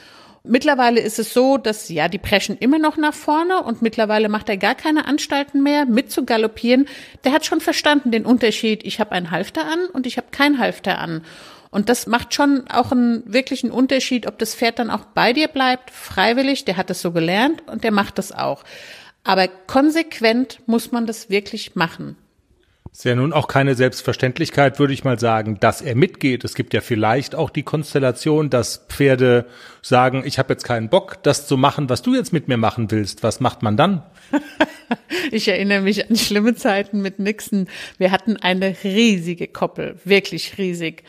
[0.45, 4.49] Mittlerweile ist es so, dass ja, die preschen immer noch nach vorne und mittlerweile macht
[4.49, 6.87] er gar keine Anstalten mehr, mitzugaloppieren.
[7.25, 10.59] Der hat schon verstanden den Unterschied, ich habe ein Halfter an und ich habe kein
[10.59, 11.23] Halfter an.
[11.71, 15.49] Und das macht schon auch einen wirklichen Unterschied, ob das Pferd dann auch bei dir
[15.49, 18.65] bleibt, freiwillig, der hat das so gelernt und der macht das auch.
[19.25, 22.17] Aber konsequent muss man das wirklich machen.
[22.99, 26.43] Ist ja nun auch keine Selbstverständlichkeit, würde ich mal sagen, dass er mitgeht.
[26.43, 29.47] Es gibt ja vielleicht auch die Konstellation, dass Pferde
[29.83, 32.91] sagen, ich habe jetzt keinen Bock, das zu machen, was du jetzt mit mir machen
[32.91, 33.23] willst.
[33.23, 34.03] Was macht man dann?
[35.31, 37.69] ich erinnere mich an schlimme Zeiten mit Nixon.
[37.99, 41.05] Wir hatten eine riesige Koppel, wirklich riesig.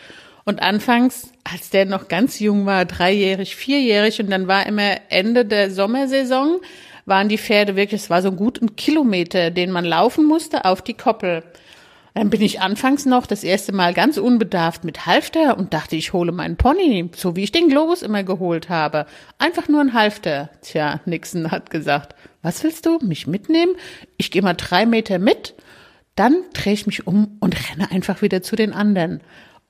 [0.45, 5.43] Und anfangs, als der noch ganz jung war, dreijährig, vierjährig, und dann war immer Ende
[5.43, 6.61] der Sommersaison,
[7.07, 10.83] waren die Pferde wirklich, es war so gut ein Kilometer, den man laufen musste auf
[10.83, 11.41] die Koppel.
[12.13, 16.11] Dann bin ich anfangs noch das erste Mal ganz unbedarft mit Halfter und dachte, ich
[16.13, 19.05] hole meinen Pony, so wie ich den Globus immer geholt habe.
[19.37, 20.49] Einfach nur ein Halfter.
[20.61, 23.75] Tja, Nixon hat gesagt, was willst du, mich mitnehmen?
[24.17, 25.53] Ich gehe mal drei Meter mit,
[26.15, 29.21] dann drehe ich mich um und renne einfach wieder zu den anderen.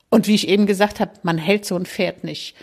[0.09, 2.55] Und wie ich eben gesagt habe, man hält so ein Pferd nicht.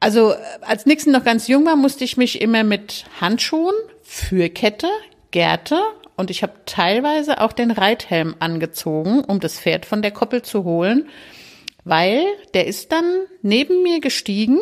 [0.00, 4.88] Also als Nixon noch ganz jung war, musste ich mich immer mit Handschuhen, Fürkette,
[5.30, 5.80] Gerte
[6.16, 10.64] und ich habe teilweise auch den Reithelm angezogen, um das Pferd von der Koppel zu
[10.64, 11.08] holen,
[11.84, 13.04] weil der ist dann
[13.42, 14.58] neben mir gestiegen,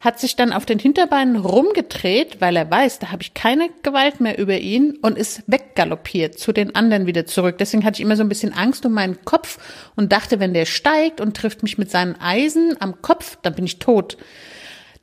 [0.00, 4.20] hat sich dann auf den Hinterbeinen rumgedreht, weil er weiß, da habe ich keine Gewalt
[4.20, 7.58] mehr über ihn und ist weggaloppiert zu den anderen wieder zurück.
[7.58, 9.58] Deswegen hatte ich immer so ein bisschen Angst um meinen Kopf
[9.96, 13.66] und dachte, wenn der steigt und trifft mich mit seinen Eisen am Kopf, dann bin
[13.66, 14.16] ich tot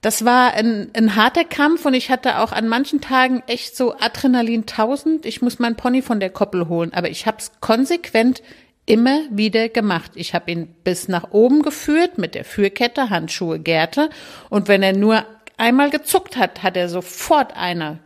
[0.01, 3.95] das war ein, ein harter Kampf und ich hatte auch an manchen Tagen echt so
[3.97, 5.25] Adrenalin 1000.
[5.25, 8.43] Ich muss meinen Pony von der Koppel holen, aber ich habe es konsequent
[8.85, 10.11] immer wieder gemacht.
[10.15, 14.09] Ich habe ihn bis nach oben geführt mit der Führkette, Handschuhe, Gerte
[14.49, 15.25] und wenn er nur
[15.57, 17.99] einmal gezuckt hat, hat er sofort eine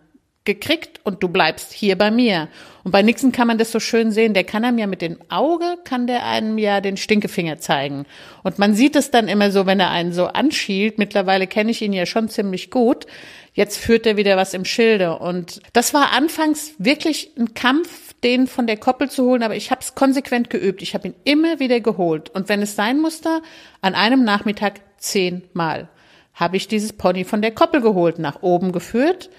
[0.43, 2.47] gekriegt und du bleibst hier bei mir.
[2.83, 5.19] Und bei Nixon kann man das so schön sehen, der kann einem ja mit dem
[5.29, 8.05] Auge, kann der einem ja den Stinkefinger zeigen.
[8.41, 10.97] Und man sieht es dann immer so, wenn er einen so anschielt.
[10.97, 13.05] Mittlerweile kenne ich ihn ja schon ziemlich gut.
[13.53, 15.19] Jetzt führt er wieder was im Schilde.
[15.19, 19.71] Und das war anfangs wirklich ein Kampf, den von der Koppel zu holen, aber ich
[19.71, 20.81] habe es konsequent geübt.
[20.81, 22.29] Ich habe ihn immer wieder geholt.
[22.29, 23.41] Und wenn es sein musste,
[23.81, 25.89] an einem Nachmittag zehnmal
[26.33, 29.29] habe ich dieses Pony von der Koppel geholt, nach oben geführt,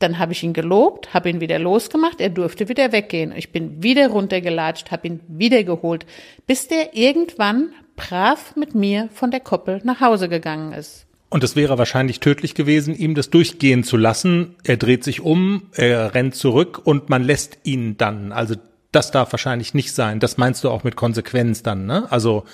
[0.00, 3.32] dann habe ich ihn gelobt, habe ihn wieder losgemacht, er durfte wieder weggehen.
[3.36, 6.06] Ich bin wieder runtergelatscht, habe ihn wieder geholt,
[6.46, 11.06] bis der irgendwann brav mit mir von der Koppel nach Hause gegangen ist.
[11.28, 14.56] Und es wäre wahrscheinlich tödlich gewesen, ihm das durchgehen zu lassen.
[14.64, 18.32] Er dreht sich um, er rennt zurück und man lässt ihn dann.
[18.32, 18.56] Also
[18.90, 20.18] das darf wahrscheinlich nicht sein.
[20.18, 22.10] Das meinst du auch mit Konsequenz dann, ne?
[22.10, 22.44] Also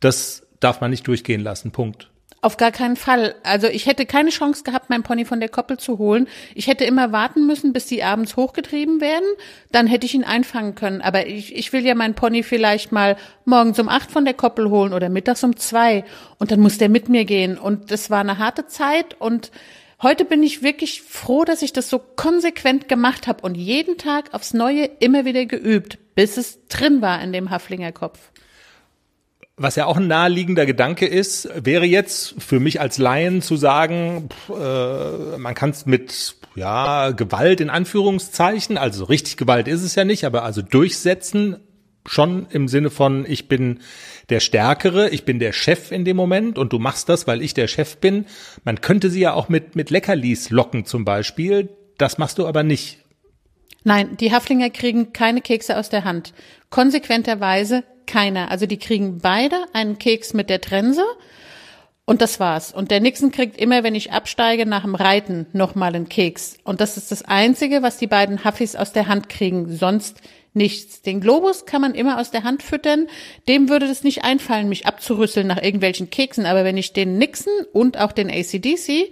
[0.00, 1.70] das darf man nicht durchgehen lassen.
[1.70, 2.10] Punkt.
[2.44, 3.36] Auf gar keinen Fall.
[3.42, 6.28] Also ich hätte keine Chance gehabt, mein Pony von der Koppel zu holen.
[6.54, 9.24] Ich hätte immer warten müssen, bis die abends hochgetrieben werden.
[9.72, 11.00] Dann hätte ich ihn einfangen können.
[11.00, 14.68] Aber ich, ich will ja mein Pony vielleicht mal morgens um acht von der Koppel
[14.68, 16.04] holen oder mittags um zwei.
[16.38, 17.56] Und dann muss der mit mir gehen.
[17.56, 19.18] Und das war eine harte Zeit.
[19.18, 19.50] Und
[20.02, 24.34] Heute bin ich wirklich froh, dass ich das so konsequent gemacht habe und jeden Tag
[24.34, 28.18] aufs Neue immer wieder geübt, bis es drin war in dem Haflinger Kopf.
[29.56, 34.28] Was ja auch ein naheliegender Gedanke ist, wäre jetzt für mich als Laien zu sagen,
[34.48, 40.04] äh, man kann es mit ja Gewalt in Anführungszeichen, also richtig Gewalt ist es ja
[40.04, 41.58] nicht, aber also durchsetzen
[42.04, 43.78] schon im Sinne von ich bin
[44.28, 47.54] der Stärkere, ich bin der Chef in dem Moment und du machst das, weil ich
[47.54, 48.26] der Chef bin.
[48.64, 51.68] Man könnte sie ja auch mit mit Leckerlis locken zum Beispiel.
[51.96, 53.03] Das machst du aber nicht.
[53.84, 56.32] Nein, die Haflinger kriegen keine Kekse aus der Hand.
[56.70, 58.50] Konsequenterweise keiner.
[58.50, 61.04] Also die kriegen beide einen Keks mit der Trense
[62.06, 62.72] und das war's.
[62.72, 66.58] Und der Nixon kriegt immer, wenn ich absteige, nach dem Reiten nochmal einen Keks.
[66.64, 69.74] Und das ist das Einzige, was die beiden Huffis aus der Hand kriegen.
[69.74, 70.20] Sonst
[70.52, 71.00] nichts.
[71.00, 73.06] Den Globus kann man immer aus der Hand füttern.
[73.48, 76.44] Dem würde das nicht einfallen, mich abzurüsseln nach irgendwelchen Keksen.
[76.44, 79.10] Aber wenn ich den Nixon und auch den ACDC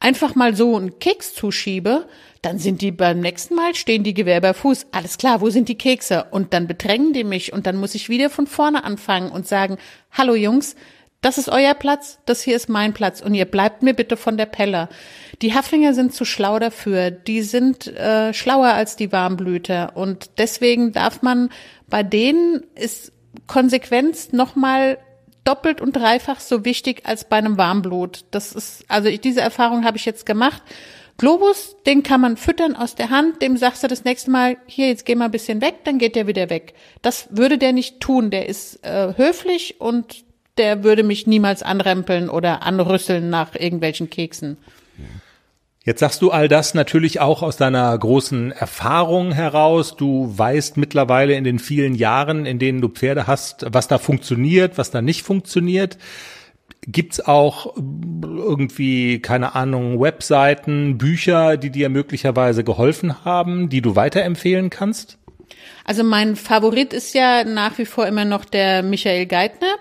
[0.00, 2.08] einfach mal so einen Keks zuschiebe,
[2.42, 4.86] dann sind die beim nächsten Mal, stehen die Gewehr bei Fuß.
[4.90, 6.26] Alles klar, wo sind die Kekse?
[6.30, 9.78] Und dann bedrängen die mich und dann muss ich wieder von vorne anfangen und sagen,
[10.10, 10.74] hallo Jungs,
[11.20, 14.36] das ist euer Platz, das hier ist mein Platz und ihr bleibt mir bitte von
[14.36, 14.88] der Pelle.
[15.40, 20.92] Die Haflinger sind zu schlau dafür, die sind äh, schlauer als die Warmblüter und deswegen
[20.92, 21.50] darf man
[21.86, 23.12] bei denen ist
[23.46, 24.98] Konsequenz nochmal
[25.44, 28.24] doppelt und dreifach so wichtig als bei einem Warmblut.
[28.32, 30.62] Das ist, also ich, diese Erfahrung habe ich jetzt gemacht.
[31.22, 34.88] Globus, den kann man füttern aus der Hand, dem sagst du das nächste Mal, hier,
[34.88, 36.74] jetzt geh mal ein bisschen weg, dann geht der wieder weg.
[37.00, 40.24] Das würde der nicht tun, der ist äh, höflich und
[40.58, 44.56] der würde mich niemals anrempeln oder anrüsseln nach irgendwelchen Keksen.
[45.84, 49.94] Jetzt sagst du all das natürlich auch aus deiner großen Erfahrung heraus.
[49.94, 54.76] Du weißt mittlerweile in den vielen Jahren, in denen du Pferde hast, was da funktioniert,
[54.76, 55.98] was da nicht funktioniert.
[56.86, 64.68] Gibt's auch irgendwie, keine Ahnung, Webseiten, Bücher, die dir möglicherweise geholfen haben, die du weiterempfehlen
[64.68, 65.18] kannst?
[65.84, 69.74] Also mein Favorit ist ja nach wie vor immer noch der Michael Geithner.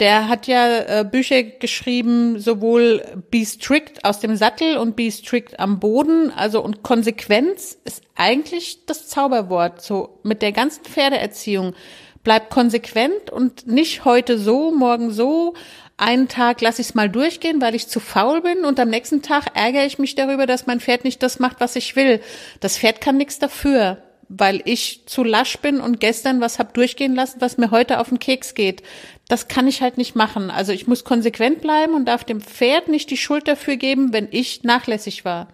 [0.00, 5.58] Der hat ja äh, Bücher geschrieben, sowohl Be Strict aus dem Sattel und Be Strict
[5.58, 6.30] am Boden.
[6.30, 9.82] Also und Konsequenz ist eigentlich das Zauberwort.
[9.82, 11.74] So mit der ganzen Pferdeerziehung
[12.22, 15.54] bleibt konsequent und nicht heute so, morgen so.
[15.98, 19.20] Einen Tag lasse ich es mal durchgehen, weil ich zu faul bin und am nächsten
[19.20, 22.20] Tag ärgere ich mich darüber, dass mein Pferd nicht das macht, was ich will.
[22.60, 27.14] Das Pferd kann nichts dafür weil ich zu lasch bin und gestern was hab durchgehen
[27.14, 28.82] lassen, was mir heute auf den Keks geht.
[29.26, 30.50] Das kann ich halt nicht machen.
[30.50, 34.28] Also ich muss konsequent bleiben und darf dem Pferd nicht die Schuld dafür geben, wenn
[34.30, 35.48] ich nachlässig war.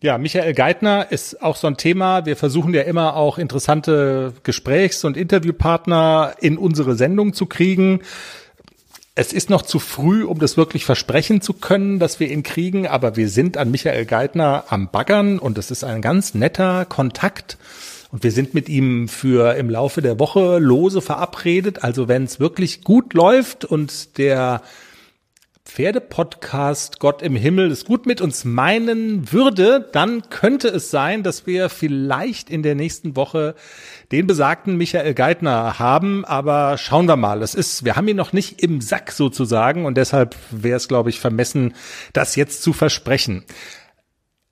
[0.00, 2.26] Ja, Michael Geithner ist auch so ein Thema.
[2.26, 8.02] Wir versuchen ja immer auch interessante Gesprächs- und Interviewpartner in unsere Sendung zu kriegen.
[9.16, 12.88] Es ist noch zu früh, um das wirklich versprechen zu können, dass wir ihn kriegen,
[12.88, 17.56] aber wir sind an Michael Geithner am Baggern und es ist ein ganz netter Kontakt.
[18.10, 21.84] Und wir sind mit ihm für im Laufe der Woche lose verabredet.
[21.84, 24.62] Also wenn es wirklich gut läuft und der
[25.66, 31.46] Pferdepodcast Gott im Himmel es gut mit uns meinen würde, dann könnte es sein, dass
[31.46, 33.54] wir vielleicht in der nächsten Woche
[34.12, 37.42] den besagten Michael Geithner haben, aber schauen wir mal.
[37.42, 41.08] Es ist, wir haben ihn noch nicht im Sack sozusagen und deshalb wäre es, glaube
[41.08, 41.74] ich, vermessen,
[42.12, 43.42] das jetzt zu versprechen.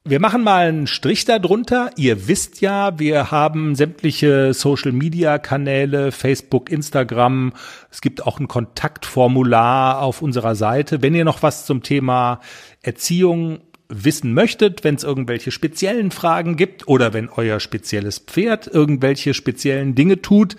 [0.05, 1.91] Wir machen mal einen Strich darunter.
[1.97, 7.53] Ihr wisst ja, wir haben sämtliche Social Media Kanäle, Facebook, Instagram.
[7.89, 11.03] Es gibt auch ein Kontaktformular auf unserer Seite.
[11.03, 12.41] Wenn ihr noch was zum Thema
[12.83, 19.35] Erziehung wissen möchtet, wenn es irgendwelche speziellen Fragen gibt oder wenn euer spezielles Pferd irgendwelche
[19.35, 20.57] speziellen Dinge tut,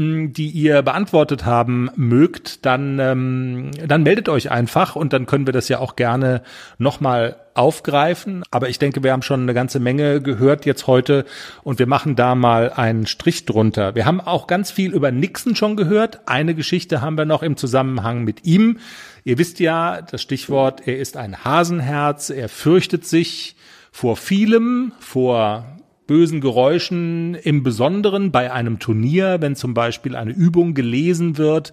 [0.00, 5.52] die ihr beantwortet haben mögt, dann, ähm, dann meldet euch einfach und dann können wir
[5.52, 6.42] das ja auch gerne
[6.78, 8.42] nochmal aufgreifen.
[8.50, 11.26] Aber ich denke, wir haben schon eine ganze Menge gehört jetzt heute
[11.62, 13.94] und wir machen da mal einen Strich drunter.
[13.94, 16.20] Wir haben auch ganz viel über Nixon schon gehört.
[16.26, 18.78] Eine Geschichte haben wir noch im Zusammenhang mit ihm.
[19.24, 23.56] Ihr wisst ja, das Stichwort, er ist ein Hasenherz, er fürchtet sich
[23.92, 25.64] vor vielem, vor
[26.10, 31.72] bösen Geräuschen, im Besonderen bei einem Turnier, wenn zum Beispiel eine Übung gelesen wird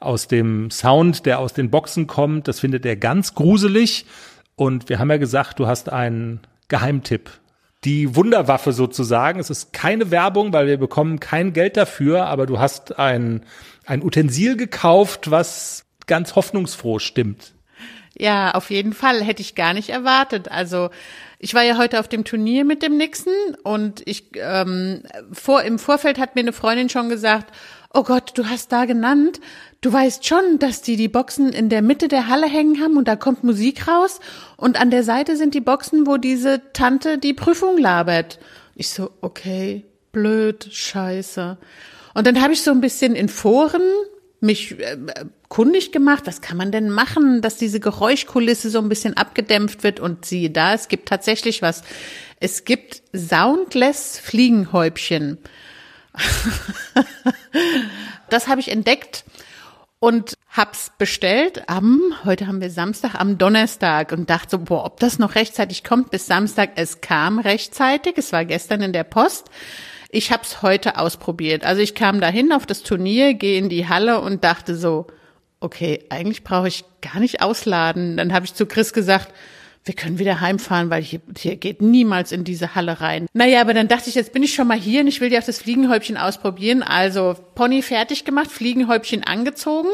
[0.00, 2.48] aus dem Sound, der aus den Boxen kommt.
[2.48, 4.04] Das findet er ganz gruselig.
[4.56, 7.30] Und wir haben ja gesagt, du hast einen Geheimtipp.
[7.84, 9.38] Die Wunderwaffe sozusagen.
[9.38, 13.42] Es ist keine Werbung, weil wir bekommen kein Geld dafür, aber du hast ein,
[13.84, 17.52] ein Utensil gekauft, was ganz hoffnungsfroh stimmt.
[18.18, 19.22] Ja, auf jeden Fall.
[19.22, 20.50] Hätte ich gar nicht erwartet.
[20.50, 20.90] Also
[21.38, 25.02] ich war ja heute auf dem Turnier mit dem Nixon und ich ähm,
[25.32, 27.52] vor im Vorfeld hat mir eine Freundin schon gesagt,
[27.92, 29.40] oh Gott, du hast da genannt,
[29.82, 33.06] du weißt schon, dass die die Boxen in der Mitte der Halle hängen haben und
[33.06, 34.20] da kommt Musik raus
[34.56, 38.38] und an der Seite sind die Boxen, wo diese Tante die Prüfung labert.
[38.74, 41.58] Ich so, okay, blöd, scheiße.
[42.14, 43.82] Und dann habe ich so ein bisschen in Foren
[44.40, 44.96] mich äh,
[45.48, 50.00] kundig gemacht, was kann man denn machen, dass diese Geräuschkulisse so ein bisschen abgedämpft wird
[50.00, 51.82] und siehe da, es gibt tatsächlich was.
[52.40, 55.38] Es gibt Soundless Fliegenhäubchen.
[58.30, 59.24] das habe ich entdeckt
[59.98, 65.00] und hab's bestellt am, heute haben wir Samstag, am Donnerstag und dachte so, boah, ob
[65.00, 66.72] das noch rechtzeitig kommt bis Samstag.
[66.76, 69.50] Es kam rechtzeitig, es war gestern in der Post.
[70.10, 71.64] Ich hab's heute ausprobiert.
[71.64, 75.06] Also ich kam dahin auf das Turnier, gehe in die Halle und dachte so,
[75.66, 78.16] okay, eigentlich brauche ich gar nicht ausladen.
[78.16, 79.34] Dann habe ich zu Chris gesagt,
[79.84, 83.26] wir können wieder heimfahren, weil hier, hier geht niemals in diese Halle rein.
[83.34, 85.38] Naja, aber dann dachte ich, jetzt bin ich schon mal hier und ich will dir
[85.38, 86.82] auch das Fliegenhäubchen ausprobieren.
[86.82, 89.88] Also Pony fertig gemacht, Fliegenhäubchen angezogen.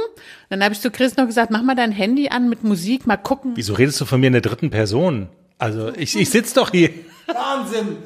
[0.48, 3.18] Dann habe ich zu Chris noch gesagt, mach mal dein Handy an mit Musik, mal
[3.18, 3.52] gucken.
[3.54, 5.28] Wieso redest du von mir in der dritten Person?
[5.58, 6.90] Also ich, ich sitze doch hier.
[7.26, 7.98] Wahnsinn.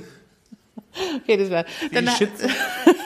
[1.23, 1.65] Okay, das war.
[1.93, 2.09] Dann,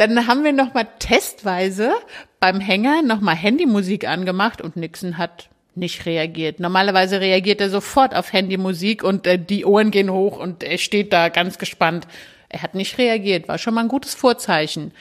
[0.00, 1.92] dann haben wir noch mal testweise
[2.40, 6.58] beim Hänger noch mal Handymusik angemacht und Nixon hat nicht reagiert.
[6.58, 11.12] Normalerweise reagiert er sofort auf Handymusik und äh, die Ohren gehen hoch und er steht
[11.12, 12.06] da ganz gespannt.
[12.48, 14.92] Er hat nicht reagiert, war schon mal ein gutes Vorzeichen.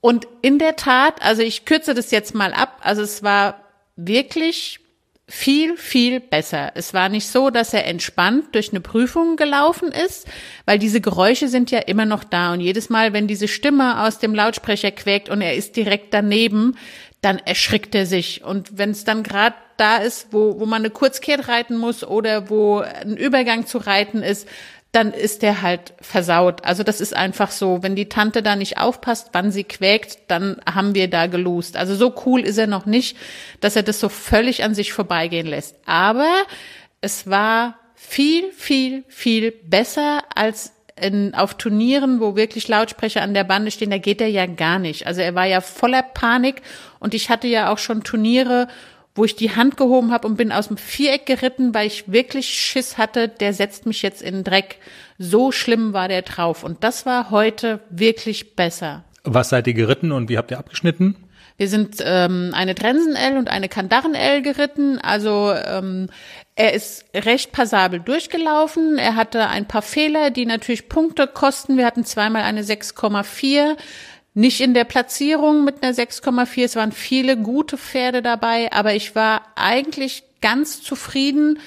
[0.00, 3.64] Und in der Tat, also ich kürze das jetzt mal ab, also es war
[3.96, 4.80] wirklich
[5.30, 6.72] viel, viel besser.
[6.74, 10.26] Es war nicht so, dass er entspannt durch eine Prüfung gelaufen ist,
[10.66, 12.52] weil diese Geräusche sind ja immer noch da.
[12.52, 16.76] Und jedes Mal, wenn diese Stimme aus dem Lautsprecher quäkt und er ist direkt daneben,
[17.20, 18.42] dann erschrickt er sich.
[18.42, 22.50] Und wenn es dann gerade da ist, wo, wo man eine Kurzkehrt reiten muss oder
[22.50, 24.48] wo ein Übergang zu reiten ist,
[24.92, 26.64] dann ist der halt versaut.
[26.64, 30.60] Also das ist einfach so, wenn die Tante da nicht aufpasst, wann sie quäkt, dann
[30.72, 31.76] haben wir da gelost.
[31.76, 33.16] Also so cool ist er noch nicht,
[33.60, 35.76] dass er das so völlig an sich vorbeigehen lässt.
[35.86, 36.42] Aber
[37.00, 43.44] es war viel, viel, viel besser als in, auf Turnieren, wo wirklich Lautsprecher an der
[43.44, 45.06] Bande stehen, da geht er ja gar nicht.
[45.06, 46.62] Also er war ja voller Panik
[46.98, 48.68] und ich hatte ja auch schon Turniere,
[49.20, 52.48] wo ich die Hand gehoben habe und bin aus dem Viereck geritten, weil ich wirklich
[52.48, 54.78] Schiss hatte, der setzt mich jetzt in den Dreck.
[55.18, 56.64] So schlimm war der drauf.
[56.64, 59.04] Und das war heute wirklich besser.
[59.22, 61.16] Was seid ihr geritten und wie habt ihr abgeschnitten?
[61.58, 64.98] Wir sind ähm, eine Trensen-L und eine Kandaren-L geritten.
[64.98, 66.08] Also ähm,
[66.54, 68.96] er ist recht passabel durchgelaufen.
[68.96, 71.76] Er hatte ein paar Fehler, die natürlich Punkte kosten.
[71.76, 73.76] Wir hatten zweimal eine 6,4.
[74.34, 76.64] Nicht in der Platzierung mit einer 6,4.
[76.64, 81.58] Es waren viele gute Pferde dabei, aber ich war eigentlich ganz zufrieden.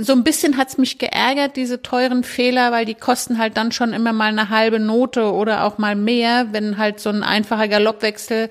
[0.00, 3.92] So ein bisschen hat's mich geärgert, diese teuren Fehler, weil die kosten halt dann schon
[3.92, 8.48] immer mal eine halbe Note oder auch mal mehr, wenn halt so ein einfacher Galoppwechsel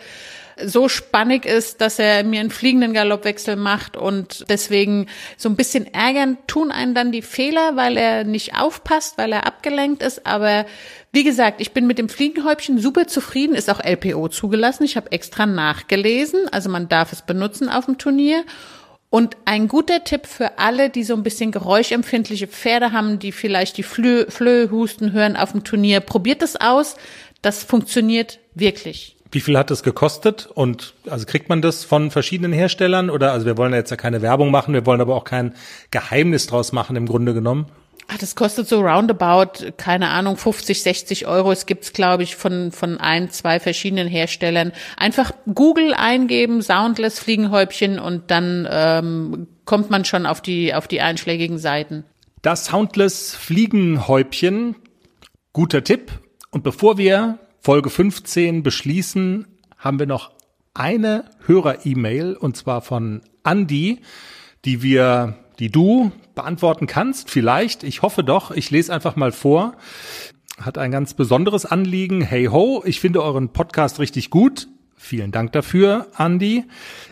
[0.65, 5.07] so spannig ist, dass er mir einen fliegenden Galoppwechsel macht und deswegen
[5.37, 9.45] so ein bisschen ärgern tun einen dann die Fehler, weil er nicht aufpasst, weil er
[9.45, 10.25] abgelenkt ist.
[10.25, 10.65] Aber
[11.11, 14.83] wie gesagt, ich bin mit dem Fliegenhäubchen super zufrieden, ist auch LPO zugelassen.
[14.83, 18.43] Ich habe extra nachgelesen, also man darf es benutzen auf dem Turnier.
[19.09, 23.75] Und ein guter Tipp für alle, die so ein bisschen geräuschempfindliche Pferde haben, die vielleicht
[23.75, 26.95] die Flö Flöhe hören auf dem Turnier, probiert es aus.
[27.41, 29.17] Das funktioniert wirklich.
[29.31, 30.49] Wie viel hat das gekostet?
[30.53, 33.09] Und also kriegt man das von verschiedenen Herstellern?
[33.09, 35.55] Oder also wir wollen jetzt ja keine Werbung machen, wir wollen aber auch kein
[35.89, 37.67] Geheimnis draus machen im Grunde genommen.
[38.13, 41.53] Ach, das kostet so roundabout, keine Ahnung, 50, 60 Euro.
[41.53, 44.73] Es gibt's, glaube ich, von, von ein, zwei verschiedenen Herstellern.
[44.97, 50.99] Einfach Google eingeben, Soundless Fliegenhäubchen und dann ähm, kommt man schon auf die, auf die
[50.99, 52.03] einschlägigen Seiten.
[52.41, 54.75] Das Soundless Fliegenhäubchen,
[55.53, 56.11] guter Tipp.
[56.49, 59.45] Und bevor wir Folge 15 beschließen,
[59.77, 60.31] haben wir noch
[60.73, 63.99] eine Hörer-E-Mail und zwar von Andy,
[64.65, 67.29] die wir, die du beantworten kannst.
[67.29, 68.49] Vielleicht, ich hoffe doch.
[68.49, 69.77] Ich lese einfach mal vor.
[70.59, 72.21] Hat ein ganz besonderes Anliegen.
[72.21, 74.67] Hey ho, ich finde euren Podcast richtig gut.
[74.95, 76.63] Vielen Dank dafür, Andy.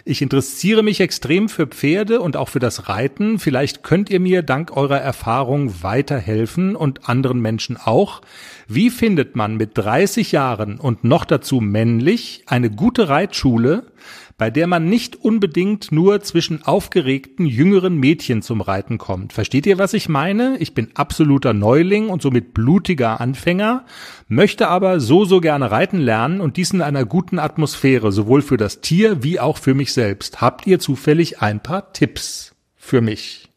[0.09, 3.37] Ich interessiere mich extrem für Pferde und auch für das Reiten.
[3.37, 8.21] Vielleicht könnt ihr mir dank eurer Erfahrung weiterhelfen und anderen Menschen auch.
[8.67, 13.85] Wie findet man mit 30 Jahren und noch dazu männlich eine gute Reitschule,
[14.39, 19.33] bei der man nicht unbedingt nur zwischen aufgeregten jüngeren Mädchen zum Reiten kommt.
[19.33, 20.57] Versteht ihr, was ich meine?
[20.59, 23.85] Ich bin absoluter Neuling und somit blutiger Anfänger,
[24.29, 28.57] möchte aber so, so gerne reiten lernen und dies in einer guten Atmosphäre, sowohl für
[28.57, 29.98] das Tier wie auch für mich selbst.
[30.37, 33.49] Habt ihr zufällig ein paar Tipps für mich?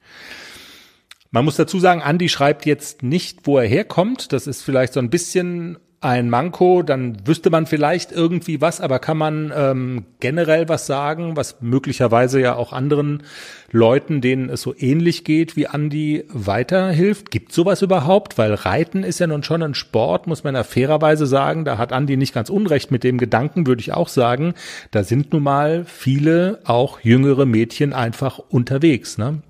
[1.30, 4.32] Man muss dazu sagen, Andy schreibt jetzt nicht, wo er herkommt.
[4.32, 8.98] Das ist vielleicht so ein bisschen ein Manko, dann wüsste man vielleicht irgendwie was, aber
[8.98, 13.22] kann man ähm, generell was sagen, was möglicherweise ja auch anderen
[13.70, 17.30] Leuten, denen es so ähnlich geht wie Andi, weiterhilft?
[17.30, 18.36] Gibt sowas überhaupt?
[18.36, 21.64] Weil Reiten ist ja nun schon ein Sport, muss man ja fairerweise sagen.
[21.64, 24.54] Da hat Andi nicht ganz unrecht mit dem Gedanken, würde ich auch sagen.
[24.90, 29.18] Da sind nun mal viele, auch jüngere Mädchen einfach unterwegs.
[29.18, 29.42] Ne?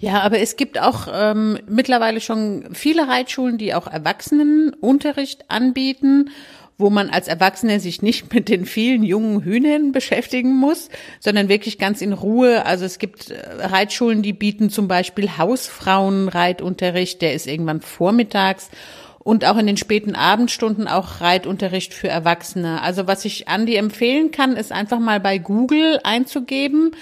[0.00, 6.30] Ja, aber es gibt auch ähm, mittlerweile schon viele Reitschulen, die auch Erwachsenenunterricht anbieten,
[6.78, 10.88] wo man als Erwachsene sich nicht mit den vielen jungen Hühnern beschäftigen muss,
[11.20, 12.64] sondern wirklich ganz in Ruhe.
[12.64, 18.70] Also es gibt äh, Reitschulen, die bieten zum Beispiel Hausfrauenreitunterricht, der ist irgendwann vormittags
[19.18, 22.80] und auch in den späten Abendstunden auch Reitunterricht für Erwachsene.
[22.80, 26.92] Also was ich Andi empfehlen kann, ist einfach mal bei Google einzugeben,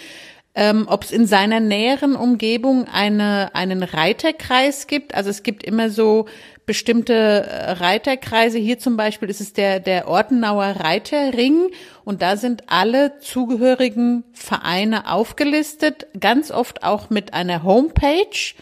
[0.58, 5.14] ähm, ob es in seiner näheren Umgebung eine, einen Reiterkreis gibt.
[5.14, 6.26] Also es gibt immer so
[6.66, 8.58] bestimmte äh, Reiterkreise.
[8.58, 11.68] Hier zum Beispiel ist es der, der Ortenauer Reiterring
[12.04, 18.54] und da sind alle zugehörigen Vereine aufgelistet, ganz oft auch mit einer Homepage.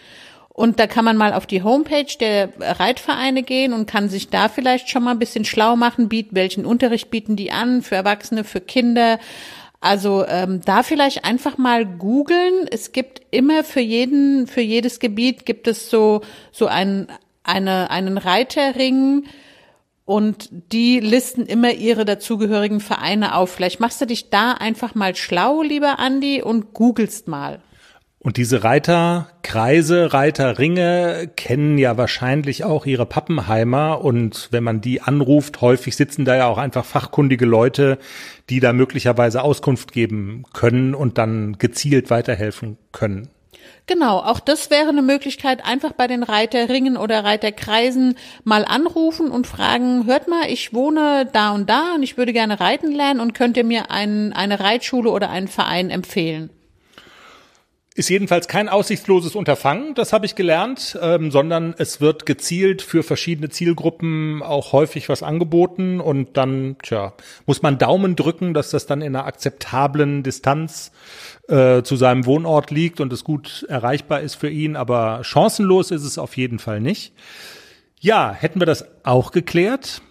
[0.50, 4.50] Und da kann man mal auf die Homepage der Reitvereine gehen und kann sich da
[4.50, 8.44] vielleicht schon mal ein bisschen schlau machen, bieten, welchen Unterricht bieten die an für Erwachsene,
[8.44, 9.18] für Kinder.
[9.86, 12.66] Also ähm, da vielleicht einfach mal googeln.
[12.68, 17.06] Es gibt immer für jeden, für jedes Gebiet gibt es so so ein,
[17.44, 19.26] eine, einen Reiterring
[20.04, 23.50] und die listen immer ihre dazugehörigen Vereine auf.
[23.50, 27.60] Vielleicht machst du dich da einfach mal schlau, lieber Andi, und googelst mal.
[28.26, 34.02] Und diese Reiterkreise, Reiterringe kennen ja wahrscheinlich auch ihre Pappenheimer.
[34.02, 37.98] Und wenn man die anruft, häufig sitzen da ja auch einfach fachkundige Leute,
[38.50, 43.28] die da möglicherweise Auskunft geben können und dann gezielt weiterhelfen können.
[43.86, 49.46] Genau, auch das wäre eine Möglichkeit, einfach bei den Reiterringen oder Reiterkreisen mal anrufen und
[49.46, 53.34] fragen, hört mal, ich wohne da und da und ich würde gerne reiten lernen und
[53.34, 56.50] könnt ihr mir ein, eine Reitschule oder einen Verein empfehlen?
[57.96, 63.02] Ist jedenfalls kein aussichtsloses Unterfangen, das habe ich gelernt, ähm, sondern es wird gezielt für
[63.02, 67.14] verschiedene Zielgruppen auch häufig was angeboten und dann, tja,
[67.46, 70.92] muss man Daumen drücken, dass das dann in einer akzeptablen Distanz
[71.48, 76.04] äh, zu seinem Wohnort liegt und es gut erreichbar ist für ihn, aber chancenlos ist
[76.04, 77.14] es auf jeden Fall nicht.
[77.98, 80.02] Ja, hätten wir das auch geklärt.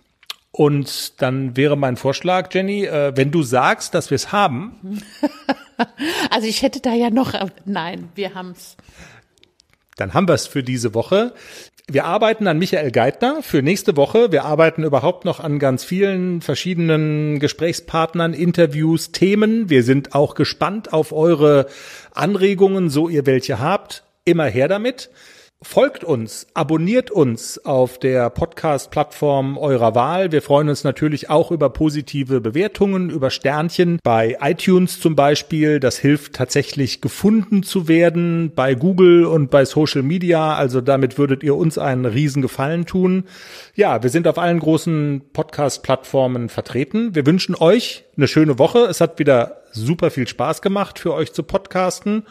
[0.51, 5.03] Und dann wäre mein Vorschlag, Jenny, äh, wenn du sagst, dass wir es haben.
[6.29, 7.33] also ich hätte da ja noch,
[7.65, 8.77] nein, wir haben's.
[9.97, 11.33] Dann haben wir es für diese Woche.
[11.87, 14.31] Wir arbeiten an Michael Geithner für nächste Woche.
[14.31, 19.69] Wir arbeiten überhaupt noch an ganz vielen verschiedenen Gesprächspartnern, Interviews, Themen.
[19.69, 21.67] Wir sind auch gespannt auf eure
[22.11, 24.03] Anregungen, so ihr welche habt.
[24.25, 25.11] Immer her damit.
[25.61, 30.31] Folgt uns, abonniert uns auf der Podcast-Plattform eurer Wahl.
[30.31, 35.79] Wir freuen uns natürlich auch über positive Bewertungen, über Sternchen bei iTunes zum Beispiel.
[35.79, 40.55] Das hilft tatsächlich gefunden zu werden bei Google und bei Social Media.
[40.55, 43.23] Also damit würdet ihr uns einen riesen Gefallen tun.
[43.75, 47.15] Ja, wir sind auf allen großen Podcast-Plattformen vertreten.
[47.15, 48.79] Wir wünschen euch eine schöne Woche.
[48.79, 52.25] Es hat wieder super viel Spaß gemacht für euch zu podcasten.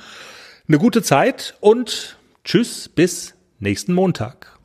[0.68, 4.59] Eine gute Zeit und Tschüss, bis nächsten Montag.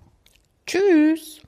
[0.68, 1.39] Tschüss.